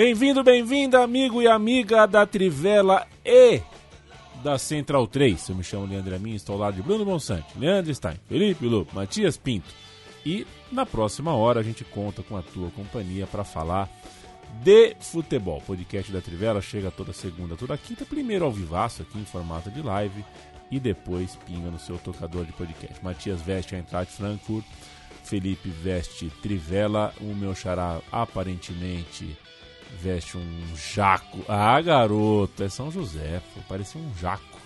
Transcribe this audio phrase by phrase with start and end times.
[0.00, 3.60] Bem-vindo, bem-vinda, amigo e amiga da Trivela e
[4.42, 5.50] da Central 3.
[5.50, 8.88] Eu me chamo Leandro Amin, estou ao lado de Bruno Monsante, Leandro Stein, Felipe Lobo,
[8.94, 9.68] Matias Pinto.
[10.24, 13.90] E na próxima hora a gente conta com a tua companhia para falar
[14.64, 15.58] de futebol.
[15.58, 19.70] O podcast da Trivela chega toda segunda, toda quinta, primeiro ao vivaço aqui em formato
[19.70, 20.24] de live
[20.70, 23.04] e depois pinga no seu tocador de podcast.
[23.04, 24.64] Matias veste a Eintracht Frankfurt,
[25.24, 29.36] Felipe veste Trivela, o meu xará aparentemente
[29.98, 31.44] veste um jaco.
[31.48, 34.58] Ah, garoto, é São José, pô, parecia um jaco.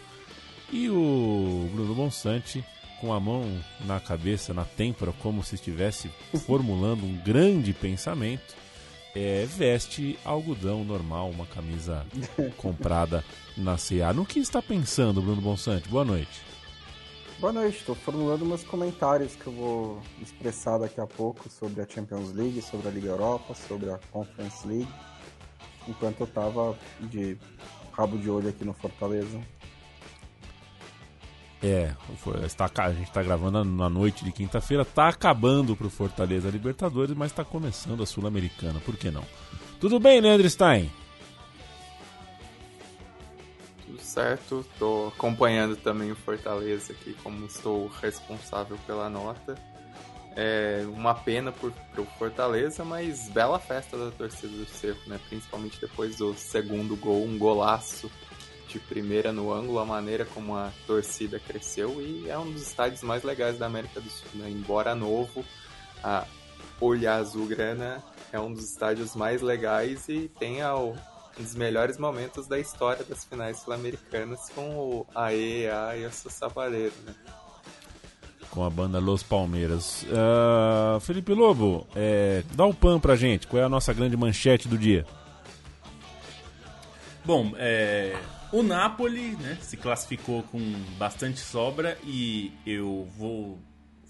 [0.72, 2.64] E o Bruno Bonsante
[3.00, 3.44] com a mão
[3.84, 6.08] na cabeça, na têmpora, como se estivesse
[6.46, 8.54] formulando um grande pensamento,
[9.14, 12.04] é, veste algodão normal, uma camisa
[12.56, 13.22] comprada
[13.56, 14.12] na CA.
[14.12, 15.88] No que está pensando, Bruno Bonsante?
[15.88, 16.42] Boa noite.
[17.38, 21.86] Boa noite, estou formulando meus comentários que eu vou expressar daqui a pouco sobre a
[21.86, 24.88] Champions League, sobre a Liga Europa, sobre a Conference League
[25.88, 27.36] enquanto eu tava de
[27.92, 29.40] rabo de olho aqui no Fortaleza.
[31.62, 31.94] É,
[32.44, 37.16] está, a gente está gravando na noite de quinta-feira, está acabando para o Fortaleza Libertadores,
[37.16, 39.24] mas está começando a Sul-Americana, por que não?
[39.80, 40.92] Tudo bem, Leandro Stein?
[43.86, 49.54] Tudo certo, estou acompanhando também o Fortaleza aqui, como estou responsável pela nota.
[50.36, 55.20] É uma pena por, pro Fortaleza, mas bela festa da torcida do Cerro, né?
[55.28, 58.10] Principalmente depois do segundo gol, um golaço
[58.68, 63.02] de primeira no ângulo, a maneira como a torcida cresceu e é um dos estádios
[63.02, 64.50] mais legais da América do Sul, né?
[64.50, 65.44] Embora novo,
[66.02, 66.26] a
[66.80, 71.96] Olha Azul Grana é um dos estádios mais legais e tem o, um dos melhores
[71.96, 77.14] momentos da história das finais sul-americanas com o AE, A e a Sapadeiro, né?
[78.54, 80.04] Com a banda Los Palmeiras.
[80.04, 83.48] Uh, Felipe Lobo, é, dá o pan pra gente.
[83.48, 85.04] Qual é a nossa grande manchete do dia?
[87.24, 88.16] Bom, é,
[88.52, 90.60] o Napoli né, se classificou com
[90.96, 93.58] bastante sobra e eu vou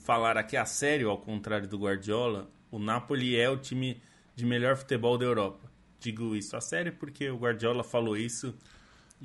[0.04, 4.02] falar aqui a sério, ao contrário do Guardiola, o Napoli é o time
[4.36, 5.70] de melhor futebol da Europa.
[5.98, 8.54] Digo isso a sério porque o Guardiola falou isso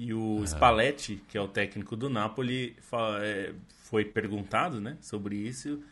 [0.02, 2.74] e o Spalletti, que é o técnico do Napoli,
[3.22, 5.84] é, foi perguntado né, sobre isso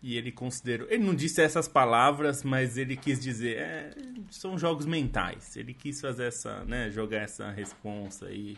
[0.00, 0.86] e ele considerou.
[0.88, 3.56] Ele não disse essas palavras, mas ele quis dizer.
[3.58, 3.90] É,
[4.30, 5.56] são jogos mentais.
[5.56, 6.64] Ele quis fazer essa.
[6.64, 8.56] Né, jogar essa responsa e.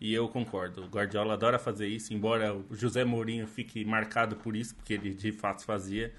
[0.00, 0.84] E eu concordo.
[0.84, 5.12] O Guardiola adora fazer isso, embora o José Mourinho fique marcado por isso, porque ele
[5.12, 6.12] de fato fazia.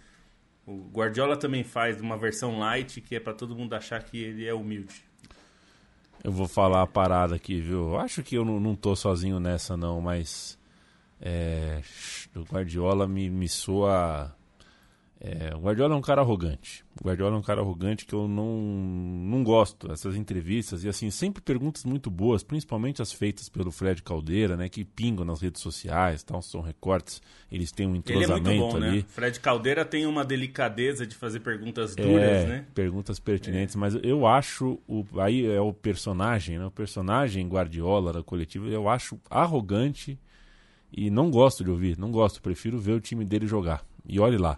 [0.66, 4.46] O Guardiola também faz uma versão light que é para todo mundo achar que ele
[4.46, 5.09] é humilde.
[6.24, 7.98] Eu vou falar a parada aqui, viu?
[7.98, 10.58] Acho que eu não, não tô sozinho nessa, não, mas
[11.22, 11.82] é,
[12.36, 14.36] o Guardiola me, me soa.
[15.22, 16.86] É, o Guardiola é um cara arrogante.
[17.02, 19.92] O Guardiola é um cara arrogante que eu não, não gosto.
[19.92, 24.70] Essas entrevistas, e assim, sempre perguntas muito boas, principalmente as feitas pelo Fred Caldeira, né?
[24.70, 27.22] Que pingam nas redes sociais, tal, são recortes,
[27.52, 28.98] eles têm um entrosamento Ele é muito bom, ali.
[29.00, 29.06] Né?
[29.10, 32.66] Fred Caldeira tem uma delicadeza de fazer perguntas duras, é, né?
[32.74, 33.78] Perguntas pertinentes, é.
[33.78, 34.80] mas eu acho.
[34.88, 36.66] O, aí é o personagem, né?
[36.66, 40.18] O personagem Guardiola da coletiva, eu acho arrogante
[40.94, 43.84] e não gosto de ouvir, não gosto, prefiro ver o time dele jogar.
[44.08, 44.58] E olhe lá.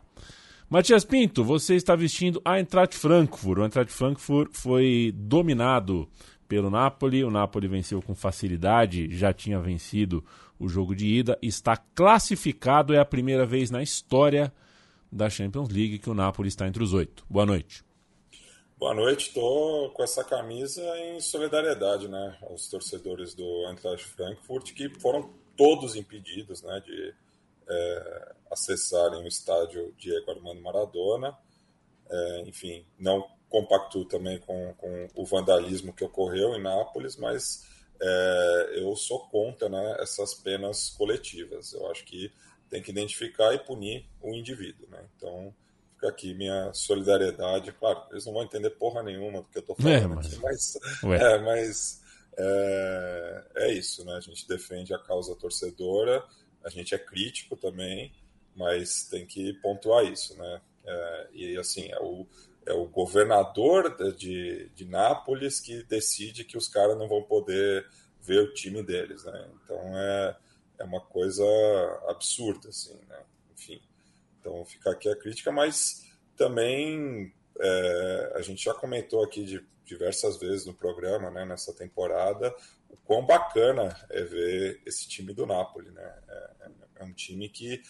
[0.71, 3.59] Matias Pinto, você está vestindo a Eintracht Frankfurt.
[3.59, 6.09] O Eintracht Frankfurt foi dominado
[6.47, 7.25] pelo Napoli.
[7.25, 10.23] O Napoli venceu com facilidade, já tinha vencido
[10.57, 12.93] o jogo de ida, está classificado.
[12.93, 14.49] É a primeira vez na história
[15.11, 17.25] da Champions League que o Napoli está entre os oito.
[17.29, 17.83] Boa noite.
[18.79, 24.87] Boa noite, estou com essa camisa em solidariedade né, aos torcedores do Eintracht Frankfurt que
[25.01, 27.13] foram todos impedidos né, de
[27.67, 31.37] é, acessarem o estádio Diego Armando Maradona.
[32.09, 37.65] É, enfim, não compacto também com, com o vandalismo que ocorreu em Nápoles, mas
[38.01, 41.73] é, eu sou contra né, essas penas coletivas.
[41.73, 42.31] Eu acho que
[42.69, 44.87] tem que identificar e punir o indivíduo.
[44.89, 45.03] Né?
[45.15, 45.53] Então,
[45.95, 47.71] fica aqui minha solidariedade.
[47.73, 50.25] Claro, eles não vão entender porra nenhuma do que eu estou falando, é, mas...
[50.25, 52.01] aqui, mas, é, mas
[52.37, 54.15] é, é isso, né?
[54.15, 56.23] A gente defende a causa torcedora,
[56.63, 58.11] a gente é crítico também,
[58.55, 60.61] mas tem que pontuar isso, né?
[60.85, 62.27] É, e assim, é o,
[62.65, 67.87] é o governador de, de Nápoles que decide que os caras não vão poder
[68.21, 69.49] ver o time deles, né?
[69.63, 70.37] Então é,
[70.79, 71.43] é uma coisa
[72.07, 73.19] absurda, assim, né?
[73.53, 73.81] Enfim,
[74.39, 76.05] então fica aqui a crítica, mas
[76.35, 82.55] também é, a gente já comentou aqui de diversas vezes no programa, né, nessa temporada,
[82.89, 86.19] o quão bacana é ver esse time do Napoli, né?
[86.27, 86.51] É,
[87.01, 87.81] é um time que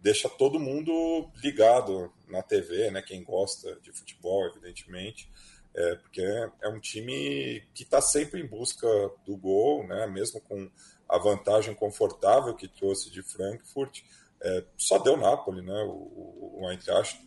[0.00, 3.02] deixa todo mundo ligado na TV, né?
[3.02, 5.30] Quem gosta de futebol, evidentemente,
[5.74, 8.86] é, porque é, um time que está sempre em busca
[9.26, 10.06] do gol, né?
[10.06, 10.70] Mesmo com
[11.08, 14.02] a vantagem confortável que trouxe de Frankfurt,
[14.42, 15.82] é, só deu Napoli, né?
[15.82, 17.20] O, o, o Eintracht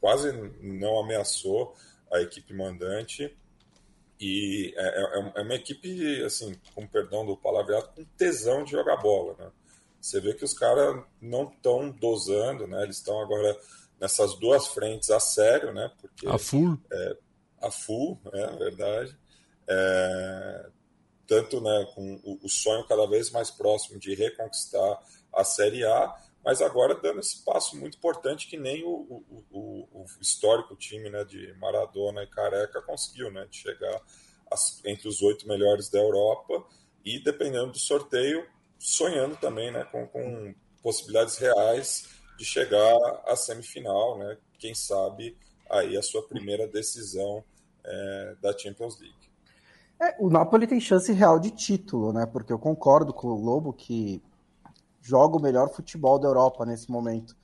[0.00, 1.74] quase não ameaçou
[2.12, 3.36] a equipe mandante
[4.18, 8.96] e é, é, é, uma equipe, assim, com perdão do palavreado, com tesão de jogar
[8.96, 9.50] bola, né?
[10.06, 12.84] Você vê que os caras não estão dosando, né?
[12.84, 13.58] Eles estão agora
[14.00, 15.90] nessas duas frentes a sério, né?
[16.00, 16.78] Porque, a full.
[16.92, 17.16] É,
[17.60, 19.18] a full, é a verdade.
[19.66, 20.70] É,
[21.26, 25.02] tanto né, com o, o, sonho cada vez mais próximo de reconquistar
[25.34, 30.06] a Série A, mas agora dando esse passo muito importante que nem o, o, o
[30.20, 34.00] histórico time né, de Maradona e Careca conseguiu, né, de chegar
[34.52, 36.64] as, entre os oito melhores da Europa
[37.04, 38.46] e, dependendo do sorteio,
[38.78, 42.08] sonhando também né, com, com possibilidades reais
[42.38, 42.94] de chegar
[43.26, 45.36] à semifinal, né, quem sabe
[45.70, 47.42] aí a sua primeira decisão
[47.84, 49.26] é, da Champions League.
[50.00, 52.26] É, o Napoli tem chance real de título, né?
[52.26, 54.22] Porque eu concordo com o Lobo que
[55.00, 57.34] joga o melhor futebol da Europa nesse momento.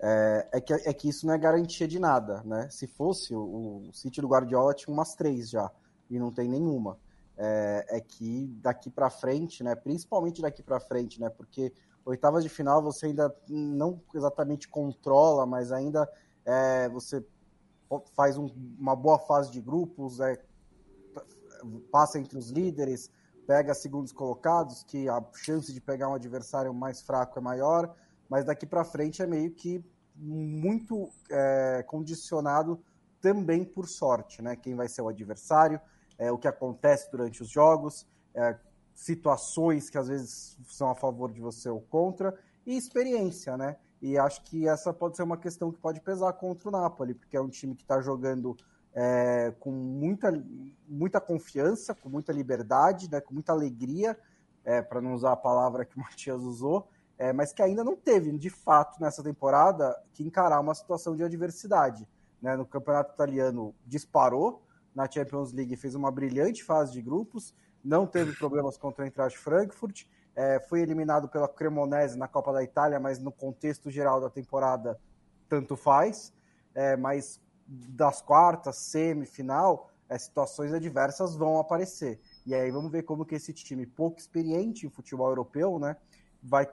[0.00, 2.68] É, é, que, é que isso não é garantia de nada, né?
[2.70, 5.70] Se fosse, o, o City do Guardiola tinha umas três já,
[6.10, 6.98] e não tem nenhuma.
[7.36, 9.74] É, é que daqui para frente, né?
[9.74, 11.30] Principalmente daqui para frente, né?
[11.30, 11.72] Porque
[12.04, 16.08] oitavas de final você ainda não exatamente controla, mas ainda
[16.44, 17.24] é, você
[18.14, 18.48] faz um,
[18.78, 20.38] uma boa fase de grupos, é,
[21.90, 23.10] passa entre os líderes,
[23.46, 27.94] pega segundos colocados, que a chance de pegar um adversário mais fraco é maior,
[28.28, 32.82] mas daqui para frente é meio que muito é, condicionado
[33.20, 34.56] também por sorte, né?
[34.56, 35.80] Quem vai ser o adversário,
[36.18, 38.56] é, o que acontece durante os jogos, é,
[38.94, 43.76] situações que às vezes são a favor de você ou contra, e experiência, né?
[44.00, 47.36] E acho que essa pode ser uma questão que pode pesar contra o Napoli, porque
[47.36, 48.56] é um time que está jogando
[48.92, 50.32] é, com muita,
[50.88, 54.18] muita confiança, com muita liberdade, né, com muita alegria,
[54.64, 56.88] é, para não usar a palavra que o Matias usou,
[57.18, 61.22] é, mas que ainda não teve, de fato, nessa temporada, que encarar uma situação de
[61.22, 62.06] adversidade.
[62.40, 62.56] Né?
[62.56, 64.62] No campeonato italiano disparou,
[64.94, 67.54] na Champions League fez uma brilhante fase de grupos,
[67.84, 70.04] não teve problemas contra o Eintracht Frankfurt,
[70.34, 74.98] é, foi eliminado pela Cremonese na Copa da Itália, mas no contexto geral da temporada
[75.48, 76.32] tanto faz,
[76.74, 82.20] é, mas das quartas, semifinal, as situações adversas vão aparecer.
[82.46, 85.96] E aí vamos ver como que esse time pouco experiente em futebol europeu, né,
[86.42, 86.68] vai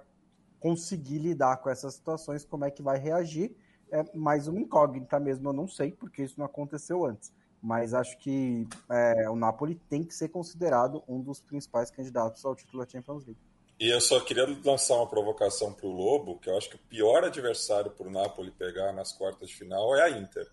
[0.60, 3.56] conseguir lidar com essas situações, como é que vai reagir.
[3.92, 7.34] É mais uma incógnita mesmo, eu não sei, porque isso não aconteceu antes.
[7.62, 12.56] Mas acho que é, o Napoli tem que ser considerado um dos principais candidatos ao
[12.56, 13.40] título da Champions League.
[13.80, 16.80] E eu só queria lançar uma provocação para o Lobo, que eu acho que o
[16.90, 20.48] pior adversário para o Napoli pegar nas quartas de final é a Inter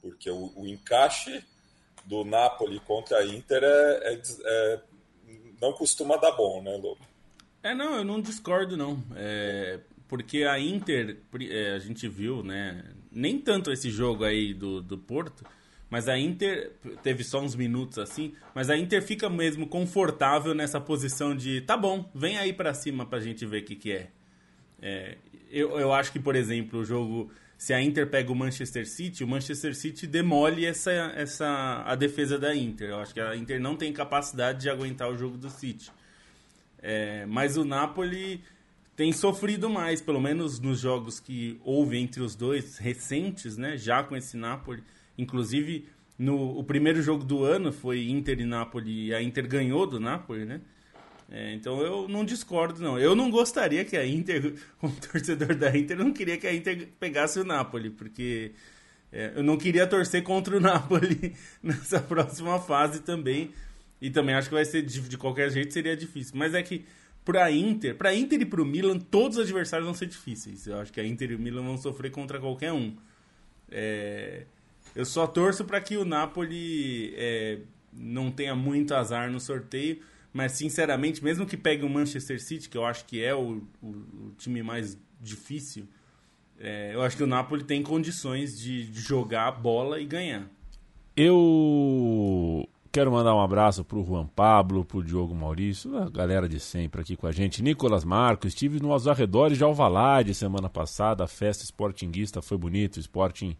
[0.00, 1.44] porque o, o encaixe
[2.04, 4.80] do Napoli contra a Inter é, é, é,
[5.60, 7.00] não costuma dar bom, né, Lobo?
[7.62, 9.02] É, não, eu não discordo, não.
[9.14, 11.18] É, porque a Inter,
[11.50, 12.84] é, a gente viu, né?
[13.10, 15.44] Nem tanto esse jogo aí do, do Porto,
[15.90, 20.80] mas a Inter teve só uns minutos assim, mas a Inter fica mesmo confortável nessa
[20.80, 24.08] posição de tá bom, vem aí para cima pra gente ver o que, que é.
[24.82, 25.16] é.
[25.50, 29.24] eu, eu acho que, por exemplo, o jogo se a Inter pega o Manchester City,
[29.24, 32.90] o Manchester City demole essa, essa a defesa da Inter.
[32.90, 35.90] Eu acho que a Inter não tem capacidade de aguentar o jogo do City.
[36.80, 38.44] É, mas o Napoli
[38.94, 43.76] tem sofrido mais, pelo menos nos jogos que houve entre os dois recentes, né?
[43.76, 44.84] Já com esse Napoli,
[45.18, 45.86] inclusive
[46.18, 50.00] no o primeiro jogo do ano foi Inter e Napoli e a Inter ganhou do
[50.00, 50.60] Napoli, né?
[51.30, 52.98] É, então eu não discordo, não.
[52.98, 56.88] Eu não gostaria que a Inter, como torcedor da Inter, não queria que a Inter
[56.98, 58.52] pegasse o Napoli, porque
[59.12, 63.50] é, eu não queria torcer contra o Napoli nessa próxima fase também.
[64.00, 66.34] E também acho que vai ser de, de qualquer jeito seria difícil.
[66.36, 66.86] Mas é que
[67.24, 70.66] para Inter, para Inter e para o Milan, todos os adversários vão ser difíceis.
[70.66, 72.96] Eu acho que a Inter e o Milan vão sofrer contra qualquer um.
[73.70, 74.46] É,
[74.98, 77.60] eu só torço para que o Napoli é,
[77.92, 80.00] não tenha muito azar no sorteio
[80.32, 83.88] mas sinceramente, mesmo que pegue o Manchester City, que eu acho que é o, o,
[83.88, 85.88] o time mais difícil,
[86.60, 90.46] é, eu acho que o Napoli tem condições de, de jogar a bola e ganhar.
[91.16, 97.00] Eu quero mandar um abraço pro Juan Pablo, pro Diogo Maurício, a galera de sempre
[97.00, 97.62] aqui com a gente.
[97.62, 103.00] Nicolas Marcos, estive nos arredores de Alvalade semana passada, a festa sportinguista foi bonito, o
[103.00, 103.56] Sporting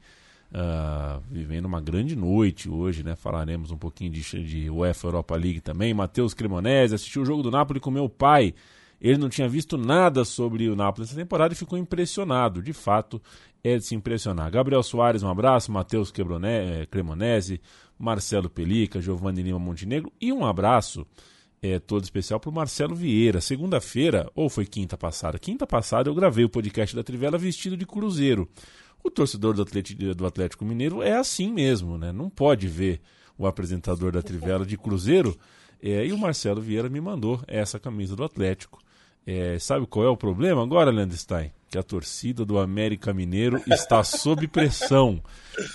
[0.53, 3.15] uh, vivendo uma grande noite hoje, né?
[3.17, 5.93] Falaremos um pouquinho de, de UEFA Europa League também.
[5.95, 8.55] Matheus Cremonese assistiu o jogo do Napoli com meu pai.
[9.01, 12.61] Ele não tinha visto nada sobre o Napoli nessa temporada e ficou impressionado.
[12.61, 13.23] De fato,
[13.63, 14.51] é de se impressionar.
[14.51, 15.71] Gabriel Soares, um abraço.
[15.71, 17.61] Matheus eh, Cremonese,
[17.99, 20.13] Marcelo Pelica, Giovanni Lima Montenegro.
[20.21, 21.07] E um abraço
[21.63, 23.41] é, todo especial para o Marcelo Vieira.
[23.41, 25.39] Segunda-feira, ou foi quinta passada?
[25.39, 28.49] Quinta passada eu gravei o podcast da Trivela vestido de cruzeiro.
[29.03, 32.13] O torcedor do Atlético, do Atlético Mineiro é assim mesmo, né?
[32.13, 33.01] Não pode ver
[33.37, 35.37] o apresentador da Trivela de cruzeiro.
[35.81, 38.81] É, e o Marcelo Vieira me mandou essa camisa do Atlético.
[39.25, 41.53] É, sabe qual é o problema agora, Landstein?
[41.71, 45.23] Que a torcida do América Mineiro está sob pressão.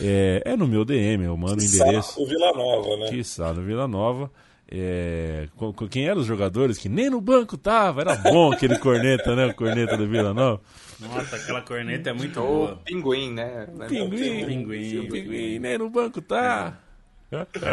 [0.02, 2.20] É, é no meu DM, eu mando o endereço.
[2.22, 3.10] O Vila Nova, né?
[3.10, 3.22] Que
[3.54, 4.32] no Vila Nova.
[4.68, 5.48] É,
[5.92, 8.02] quem eram os jogadores que nem no banco tava?
[8.02, 9.46] Era bom aquele corneta, né?
[9.46, 10.60] O corneta do Vila Nova.
[11.04, 12.78] Nossa, aquela corneta é muito boa.
[12.86, 13.68] Pinguim, né?
[13.88, 16.80] Pinguim, pinguim, pinguim, nem no banco tá.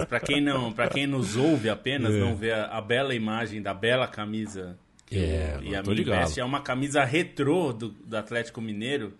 [0.08, 2.18] Para quem não, para quem nos ouve apenas, é.
[2.18, 4.78] não vê a, a bela imagem da bela camisa
[5.10, 9.14] é, e a minha veste é uma camisa retrô do, do Atlético Mineiro.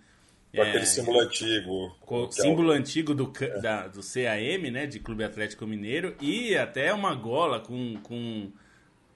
[0.54, 1.96] Com é, aquele símbolo antigo.
[2.00, 2.78] Com símbolo é o...
[2.78, 3.60] antigo do, é.
[3.60, 4.86] da, do CAM, né?
[4.86, 6.14] De Clube Atlético Mineiro.
[6.20, 8.50] E até uma gola com, com,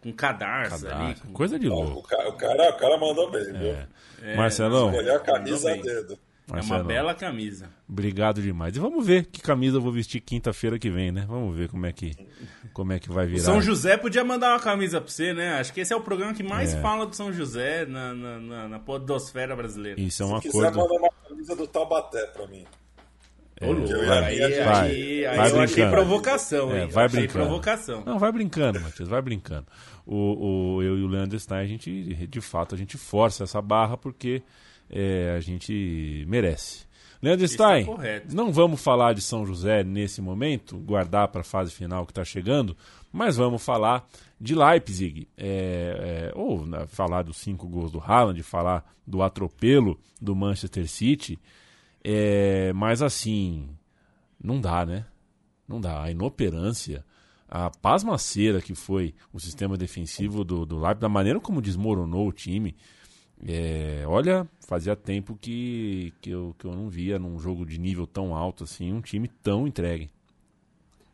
[0.04, 1.14] com cadarço, cadarço ali.
[1.14, 1.32] Com...
[1.32, 2.00] Coisa de louco.
[2.00, 3.76] O cara, o cara, o cara mandou bem, viu?
[4.22, 4.36] É.
[4.36, 4.90] Marcelão.
[4.90, 6.18] Escolheu a camisa a dedo.
[6.46, 6.74] Marcelo.
[6.74, 7.70] É uma bela camisa.
[7.88, 8.76] Obrigado demais.
[8.76, 11.24] E vamos ver que camisa eu vou vestir quinta-feira que vem, né?
[11.26, 12.14] Vamos ver como é que,
[12.74, 13.40] como é que vai virar.
[13.40, 15.54] O São José podia mandar uma camisa pra você, né?
[15.54, 16.80] Acho que esse é o programa que mais é.
[16.82, 19.98] fala do São José na, na, na, na podosfera brasileira.
[19.98, 20.68] Isso é uma Se coisa.
[20.68, 22.66] quiser, manda uma camisa do Taubaté pra mim.
[23.60, 27.32] É, aí, aí, vai, aí, aí vai eu achei provocação, é, vai brincando.
[27.32, 28.02] provocação.
[28.04, 29.66] Não, vai brincando, Matheus, vai brincando.
[30.06, 33.60] O, o, eu e o Leandro Stein, a gente, de fato, a gente força essa
[33.62, 34.42] barra porque
[34.90, 36.84] é, a gente merece.
[37.22, 37.86] Leandro Stein,
[38.30, 42.22] não vamos falar de São José nesse momento, guardar para a fase final que está
[42.22, 42.76] chegando,
[43.10, 44.06] mas vamos falar
[44.38, 49.98] de Leipzig, é, é, ou né, falar dos cinco gols do Haaland, falar do atropelo
[50.20, 51.38] do Manchester City,
[52.02, 53.70] é, mas assim,
[54.42, 55.06] não dá, né?
[55.66, 56.02] Não dá.
[56.02, 57.02] A inoperância,
[57.56, 62.32] a pasmaceira que foi o sistema defensivo do, do Leipzig, da maneira como desmoronou o
[62.32, 62.74] time,
[63.46, 68.08] é, olha, fazia tempo que, que, eu, que eu não via num jogo de nível
[68.08, 70.10] tão alto assim um time tão entregue.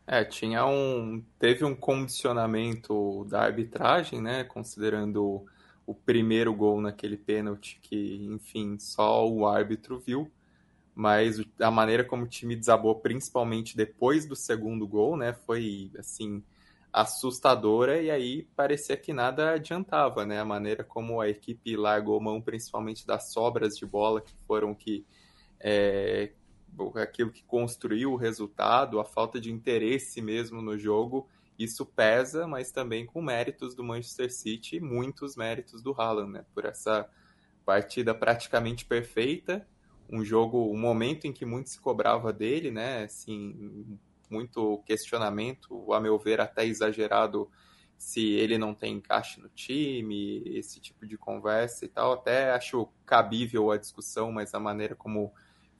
[0.07, 1.23] É, tinha um.
[1.37, 4.43] Teve um condicionamento da arbitragem, né?
[4.43, 5.45] Considerando
[5.85, 10.29] o primeiro gol naquele pênalti que, enfim, só o árbitro viu.
[10.93, 15.33] Mas a maneira como o time desabou, principalmente depois do segundo gol, né?
[15.33, 16.43] Foi assim
[16.91, 20.39] assustadora e aí parecia que nada adiantava, né?
[20.39, 25.05] A maneira como a equipe largou mão, principalmente das sobras de bola que foram que
[25.59, 26.31] é,
[27.01, 32.71] aquilo que construiu o resultado, a falta de interesse mesmo no jogo, isso pesa, mas
[32.71, 36.45] também com méritos do Manchester City e muitos méritos do Haaland, né?
[36.53, 37.07] Por essa
[37.65, 39.65] partida praticamente perfeita,
[40.11, 43.03] um jogo, um momento em que muito se cobrava dele, né?
[43.03, 43.97] Assim,
[44.29, 47.49] muito questionamento, a meu ver até exagerado,
[47.97, 52.13] se ele não tem encaixe no time, esse tipo de conversa e tal.
[52.13, 55.31] Até acho cabível a discussão, mas a maneira como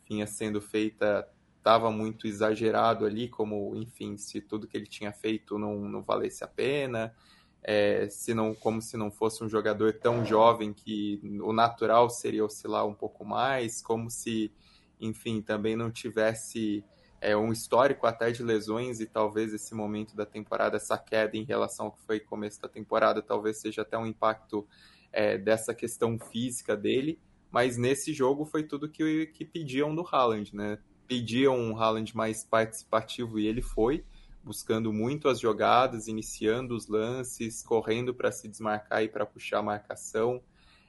[0.07, 5.57] vinha sendo feita estava muito exagerado ali, como, enfim, se tudo que ele tinha feito
[5.59, 7.13] não, não valesse a pena.
[7.63, 12.43] É, se não, como se não fosse um jogador tão jovem que o natural seria
[12.43, 14.51] oscilar um pouco mais, como se,
[14.99, 16.83] enfim, também não tivesse
[17.21, 21.43] é, um histórico até de lesões e talvez esse momento da temporada, essa queda em
[21.43, 24.67] relação ao que foi começo da temporada, talvez seja até um impacto
[25.13, 27.19] é, dessa questão física dele,
[27.51, 30.79] mas nesse jogo foi tudo que, que pediam do Haaland, né?
[31.07, 34.03] Pediam um Haaland mais participativo e ele foi,
[34.43, 39.63] buscando muito as jogadas, iniciando os lances, correndo para se desmarcar e para puxar a
[39.63, 40.41] marcação,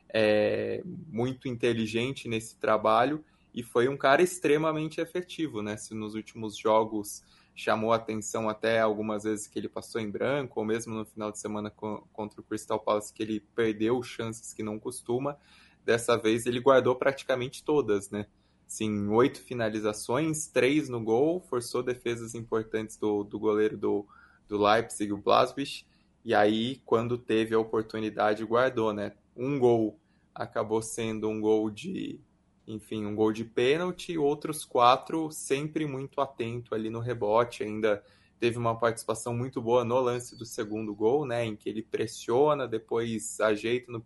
[0.08, 5.76] é, muito inteligente nesse trabalho e foi um cara extremamente efetivo, né?
[5.76, 7.22] Se nos últimos jogos
[7.54, 11.38] chamou atenção até algumas vezes que ele passou em branco, ou mesmo no final de
[11.38, 15.36] semana contra o Crystal Palace que ele perdeu chances que não costuma,
[15.84, 18.26] dessa vez ele guardou praticamente todas, né?
[18.66, 24.06] Sim, oito finalizações, três no gol, forçou defesas importantes do, do goleiro do,
[24.48, 25.86] do Leipzig, o Blaswich,
[26.24, 29.12] E aí, quando teve a oportunidade, guardou, né?
[29.36, 29.98] Um gol
[30.34, 32.18] acabou sendo um gol de,
[32.66, 38.02] enfim, um gol de pênalti, outros quatro sempre muito atento ali no rebote, ainda
[38.38, 42.66] teve uma participação muito boa no lance do segundo gol, né, em que ele pressiona,
[42.66, 44.02] depois ajeita no,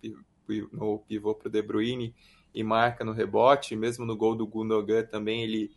[0.72, 2.14] no pivô para o De Bruyne
[2.56, 5.70] e marca no rebote, mesmo no gol do Gundogan também ele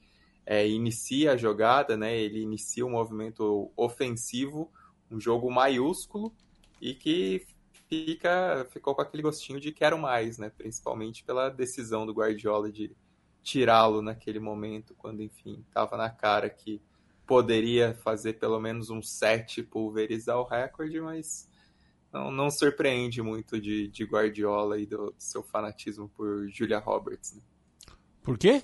[0.45, 4.71] é, inicia a jogada, né, ele inicia o um movimento ofensivo,
[5.11, 6.33] um jogo maiúsculo
[6.81, 7.45] e que
[7.89, 10.49] fica ficou com aquele gostinho de quero mais, né?
[10.49, 12.95] Principalmente pela decisão do Guardiola de
[13.43, 16.81] tirá-lo naquele momento, quando enfim estava na cara que
[17.27, 21.49] poderia fazer pelo menos um set pulverizar o recorde, mas
[22.11, 27.35] não, não surpreende muito de, de Guardiola e do, do, seu fanatismo por Julia Roberts.
[27.35, 27.41] Né?
[28.23, 28.61] Por quê?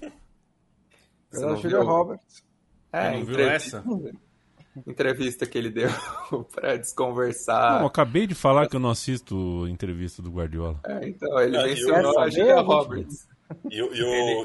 [1.30, 2.44] Pela Julia Roberts.
[2.92, 3.84] É, não viu essa?
[4.86, 5.90] entrevista que ele deu
[6.54, 7.80] para desconversar.
[7.80, 10.80] Não, acabei de falar que eu não assisto entrevista do Guardiola.
[10.86, 13.28] É, então, ele ah, mencionou a Julia Roberts.
[13.70, 13.94] E, e, o,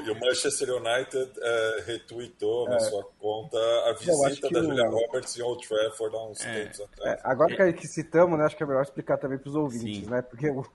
[0.03, 2.71] e, o, Manchester United é, retweetou é.
[2.71, 4.91] na sua conta a visita da Julia o...
[4.91, 6.63] Roberts em Old Trafford há uns é.
[6.63, 7.19] tempos atrás.
[7.19, 10.09] É, agora que, citamos, né, acho que é melhor explicar também para os ouvintes, Sim.
[10.09, 10.21] né?
[10.21, 10.65] Porque o,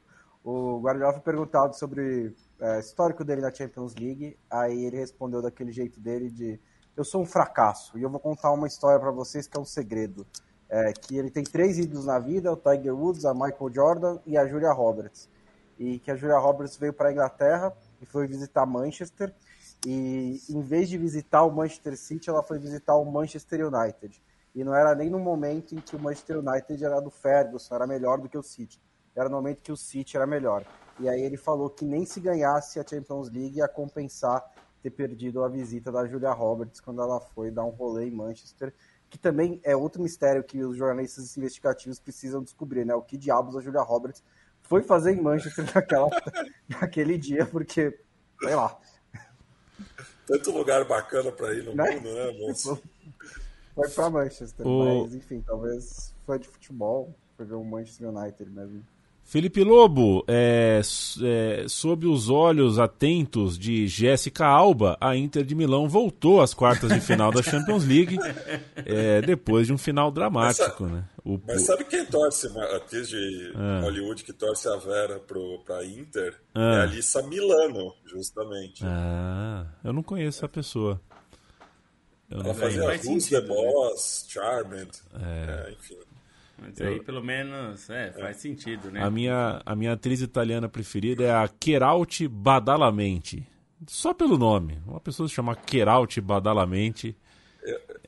[0.45, 5.71] o Guardiola foi perguntado sobre é, histórico dele na Champions League, aí ele respondeu daquele
[5.71, 6.59] jeito dele de
[6.97, 7.97] eu sou um fracasso.
[7.99, 10.26] E eu vou contar uma história para vocês que é um segredo.
[10.68, 14.37] É, que ele tem três ídolos na vida, o Tiger Woods, a Michael Jordan e
[14.37, 15.28] a Julia Roberts.
[15.78, 19.35] E que a Julia Roberts veio para a Inglaterra e foi visitar Manchester.
[19.87, 24.23] E em vez de visitar o Manchester City, ela foi visitar o Manchester United.
[24.55, 27.87] E não era nem no momento em que o Manchester United era do Ferguson, era
[27.87, 28.81] melhor do que o City.
[29.15, 30.65] Era no momento que o City era melhor.
[30.99, 34.43] E aí ele falou que nem se ganhasse a Champions League ia compensar
[34.83, 38.73] ter perdido a visita da Julia Roberts quando ela foi dar um rolê em Manchester,
[39.11, 42.95] que também é outro mistério que os jornalistas investigativos precisam descobrir, né?
[42.95, 44.23] O que diabos a Julia Roberts
[44.68, 46.11] foi fazer em Manchester naquela,
[46.68, 47.99] naquele dia, porque,
[48.40, 48.78] sei lá.
[50.26, 51.91] Tanto lugar bacana para ir no né?
[51.93, 52.82] mundo, né, moço?
[53.76, 55.02] Foi para Manchester, o...
[55.02, 58.82] mas enfim, talvez foi de futebol, foi ver o Manchester United mesmo.
[59.26, 60.80] Felipe Lobo, é,
[61.21, 66.93] é, sob os olhos atentos de Jéssica Alba, a Inter de Milão voltou às quartas
[66.93, 68.17] de final da Champions League
[68.86, 70.84] é, depois de um final dramático.
[70.84, 71.04] Mas, né?
[71.25, 73.80] O, mas sabe quem torce, atriz de ah.
[73.82, 76.32] Hollywood que torce a Vera para a Inter?
[76.54, 76.75] É ah.
[76.75, 78.84] É a Alissa Milano, justamente.
[78.86, 81.00] Ah, eu não conheço essa pessoa.
[82.30, 85.69] Eu Ela fazia Who's the Boss, Charmed, é.
[85.69, 85.97] é enfim.
[86.58, 89.02] Mas aí, pelo menos, é, faz sentido, né?
[89.02, 93.47] A minha, a minha atriz italiana preferida é a Keralti Badalamente.
[93.86, 94.78] Só pelo nome.
[94.86, 97.16] Uma pessoa se chama Keralti Badalamente.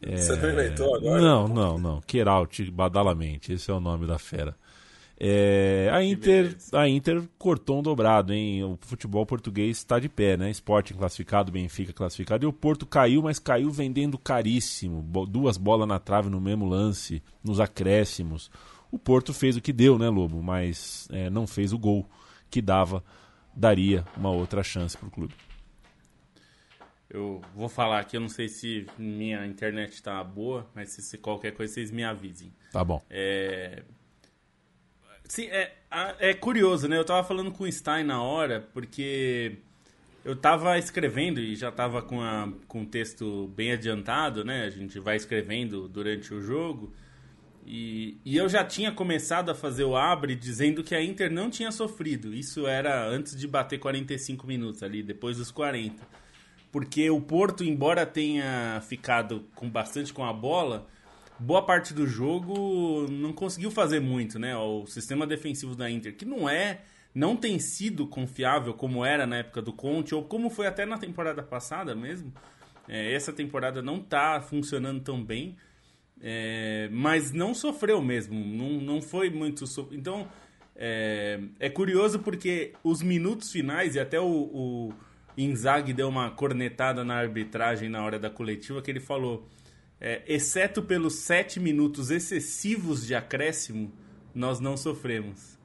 [0.01, 0.17] É...
[0.17, 1.21] Você não inventou agora?
[1.21, 2.01] Não, não, não.
[2.01, 3.53] Keralti Badalamente.
[3.53, 4.57] Esse é o nome da fera.
[5.21, 8.63] É, a, Inter, a Inter cortou um dobrado, hein?
[8.63, 10.49] O futebol português está de pé, né?
[10.51, 12.45] Sporting classificado, Benfica classificado.
[12.45, 15.03] E o Porto caiu, mas caiu vendendo caríssimo.
[15.27, 18.49] Duas bolas na trave no mesmo lance, nos acréscimos.
[18.93, 20.41] O Porto fez o que deu, né, Lobo?
[20.41, 22.09] Mas é, não fez o gol
[22.49, 23.03] que dava,
[23.55, 25.35] daria uma outra chance para o clube.
[27.11, 31.19] Eu vou falar aqui, eu não sei se minha internet está boa, mas se, se
[31.19, 32.53] qualquer coisa vocês me avisem.
[32.71, 33.03] Tá bom.
[33.09, 33.83] É,
[35.29, 35.73] Sim, é,
[36.19, 36.97] é curioso, né?
[36.97, 39.59] Eu tava falando com o Stein na hora, porque
[40.25, 44.65] eu tava escrevendo e já tava com, a, com o texto bem adiantado, né?
[44.65, 46.93] A gente vai escrevendo durante o jogo.
[47.67, 51.51] E, e eu já tinha começado a fazer o abre dizendo que a Inter não
[51.51, 52.35] tinha sofrido.
[52.35, 56.03] Isso era antes de bater 45 minutos ali, depois dos 40.
[56.73, 60.87] Porque o Porto, embora tenha ficado com bastante com a bola,
[61.39, 64.57] boa parte do jogo não conseguiu fazer muito, né?
[64.57, 66.83] O sistema defensivo da Inter, que não é,
[67.15, 70.99] não tem sido confiável como era na época do Conte, ou como foi até na
[70.99, 72.33] temporada passada mesmo.
[72.89, 75.57] É, essa temporada não tá funcionando tão bem,
[76.21, 79.67] é, mas não sofreu mesmo, não, não foi muito.
[79.67, 79.89] So...
[79.93, 80.29] Então
[80.81, 84.93] é, é, curioso porque os minutos finais, e até o, o
[85.37, 89.45] Inzaghi deu uma cornetada na arbitragem na hora da coletiva, que ele falou
[90.01, 93.93] é, exceto pelos sete minutos excessivos de acréscimo,
[94.35, 95.59] nós não sofremos.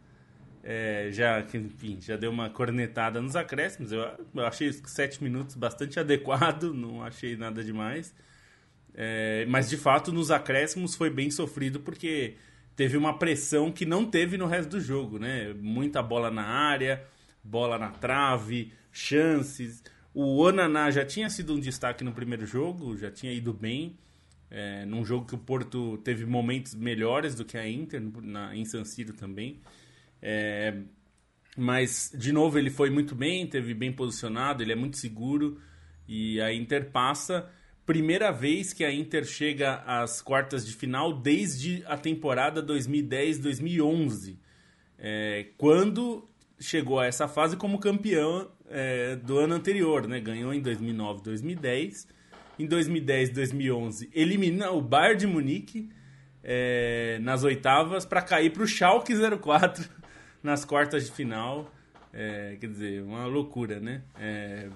[0.64, 3.92] É, já, enfim, já deu uma cornetada nos acréscimos.
[3.92, 4.02] Eu,
[4.34, 8.16] eu achei sete minutos bastante adequado, não achei nada demais.
[8.96, 12.36] É, mas de fato, nos acréscimos foi bem sofrido porque
[12.76, 15.54] teve uma pressão que não teve no resto do jogo, né?
[15.54, 17.04] Muita bola na área,
[17.44, 19.84] bola na trave, chances.
[20.14, 23.98] O Onaná já tinha sido um destaque no primeiro jogo, já tinha ido bem.
[24.54, 28.64] É, num jogo que o Porto teve momentos melhores do que a Inter, na, em
[28.64, 29.60] San Siro também.
[30.22, 30.78] É,
[31.58, 35.60] mas, de novo, ele foi muito bem, teve bem posicionado, ele é muito seguro
[36.08, 37.50] e a Inter passa.
[37.84, 44.38] Primeira vez que a Inter chega às quartas de final desde a temporada 2010-2011,
[45.00, 50.22] é, quando chegou a essa fase como campeão é, do ano anterior, né?
[50.22, 52.08] Ganhou em 2009, 2010.
[52.58, 55.90] Em 2010, 2011, elimina o Bayern de Munique
[56.44, 59.90] é, nas oitavas para cair para o Schalke 04
[60.44, 61.74] nas quartas de final.
[62.12, 64.04] É, quer dizer, uma loucura, né?
[64.20, 64.70] É,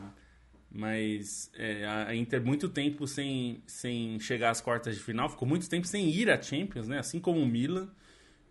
[0.72, 5.70] mas é, a Inter muito tempo sem, sem chegar às quartas de final, ficou muito
[5.70, 6.98] tempo sem ir à Champions, né?
[6.98, 7.90] Assim como o Milan.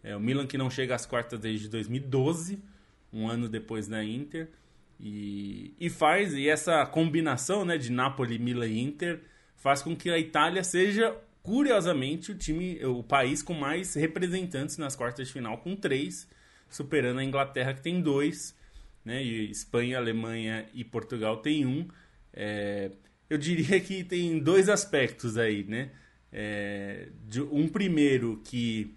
[0.04, 2.62] É, o Milan que não chega às quartas desde 2012,
[3.12, 4.50] um ano depois da Inter.
[4.98, 9.20] E, e faz, e essa combinação né, de Napoli, Milan e Inter
[9.56, 14.96] faz com que a Itália seja, curiosamente, o time, o país com mais representantes nas
[14.96, 16.28] quartas de final, com três
[16.68, 18.56] superando a Inglaterra, que tem dois,
[19.04, 19.22] né?
[19.22, 21.88] E Espanha, Alemanha e Portugal tem um.
[22.32, 22.90] É,
[23.28, 25.90] eu diria que tem dois aspectos aí, né?
[26.32, 27.08] É,
[27.50, 28.96] um primeiro que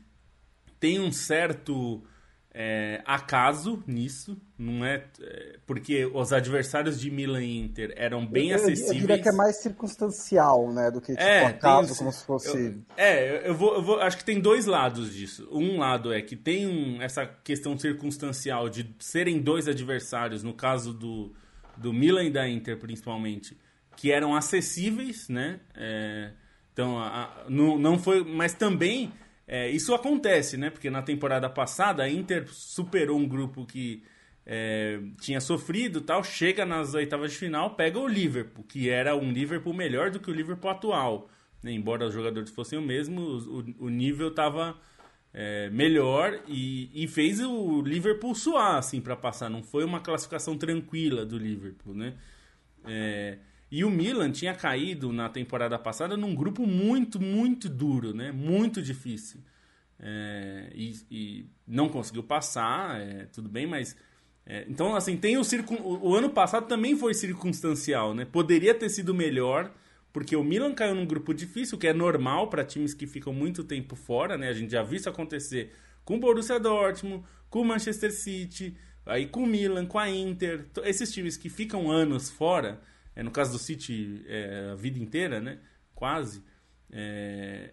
[0.80, 2.04] tem um certo
[2.52, 8.50] é, acaso nisso, não é, é, porque os adversários de Milan e Inter eram bem
[8.50, 8.90] eu, acessíveis.
[8.90, 12.58] Eu diria que é mais circunstancial, né, do que tipo, é, acaso, como se fosse.
[12.58, 15.48] Eu, é, eu vou, eu vou, acho que tem dois lados disso.
[15.52, 20.92] Um lado é que tem um, essa questão circunstancial de serem dois adversários, no caso
[20.92, 21.32] do,
[21.78, 23.56] do Milan e da Inter principalmente,
[23.96, 25.60] que eram acessíveis, né?
[25.76, 26.32] É,
[26.74, 29.12] então, a, a, não, não foi, mas também
[29.52, 30.70] é, isso acontece, né?
[30.70, 34.04] Porque na temporada passada a Inter superou um grupo que
[34.46, 39.32] é, tinha sofrido tal, chega nas oitavas de final, pega o Liverpool, que era um
[39.32, 41.32] Liverpool melhor do que o Liverpool atual.
[41.64, 41.72] Né?
[41.72, 44.80] Embora os jogadores fossem o mesmo, o, o nível estava
[45.34, 49.50] é, melhor e, e, fez o Liverpool suar assim para passar.
[49.50, 52.14] Não foi uma classificação tranquila do Liverpool, né?
[52.86, 53.40] É,
[53.72, 58.32] e o Milan tinha caído na temporada passada num grupo muito, muito duro, né?
[58.32, 59.42] Muito difícil.
[60.00, 63.96] É, e, e, não conseguiu passar, é, tudo bem, mas.
[64.46, 65.76] É, então, assim, tem o, circun...
[65.82, 68.26] o ano passado também foi circunstancial, né?
[68.26, 69.72] Poderia ter sido melhor,
[70.12, 73.64] porque o Milan caiu num grupo difícil, que é normal para times que ficam muito
[73.64, 74.50] tempo fora, né?
[74.50, 75.72] A gente já viu isso acontecer
[76.04, 80.66] com o Borussia Dortmund, com o Manchester City, aí com o Milan, com a Inter.
[80.84, 82.82] Esses times que ficam anos fora
[83.16, 85.60] é, no caso do City, é, a vida inteira, né?
[85.94, 86.44] Quase.
[86.92, 87.72] É,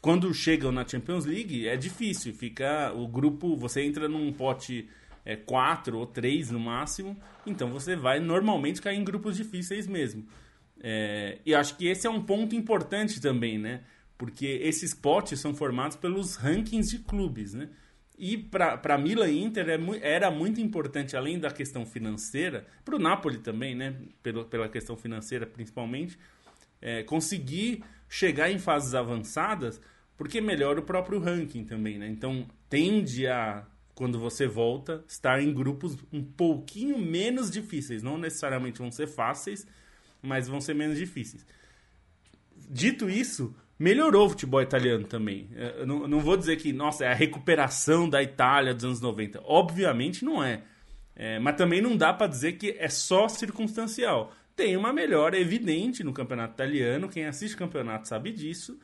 [0.00, 2.34] quando chegam na Champions League, é difícil.
[2.34, 4.88] Fica o grupo, você entra num pote
[5.24, 10.26] é, quatro ou três no máximo, então você vai normalmente cair em grupos difíceis mesmo.
[10.80, 13.82] É, e acho que esse é um ponto importante também, né?
[14.16, 17.68] Porque esses potes são formados pelos rankings de clubes, né?
[18.18, 22.98] E para Milan e Inter é, era muito importante, além da questão financeira, para o
[22.98, 23.94] Napoli também, né?
[24.22, 26.18] Pela, pela questão financeira principalmente,
[26.82, 29.80] é, conseguir chegar em fases avançadas,
[30.16, 32.08] porque melhora o próprio ranking também, né?
[32.08, 38.02] Então tende a, quando você volta, estar em grupos um pouquinho menos difíceis.
[38.02, 39.64] Não necessariamente vão ser fáceis,
[40.20, 41.46] mas vão ser menos difíceis.
[42.68, 45.48] Dito isso, melhorou o futebol italiano também.
[45.54, 49.00] É, eu não, não, vou dizer que, nossa, é a recuperação da Itália dos anos
[49.00, 49.40] 90.
[49.44, 50.62] Obviamente não é.
[51.14, 54.32] é mas também não dá para dizer que é só circunstancial.
[54.56, 57.08] Tem uma melhora evidente no campeonato italiano.
[57.08, 58.78] Quem assiste o campeonato sabe disso.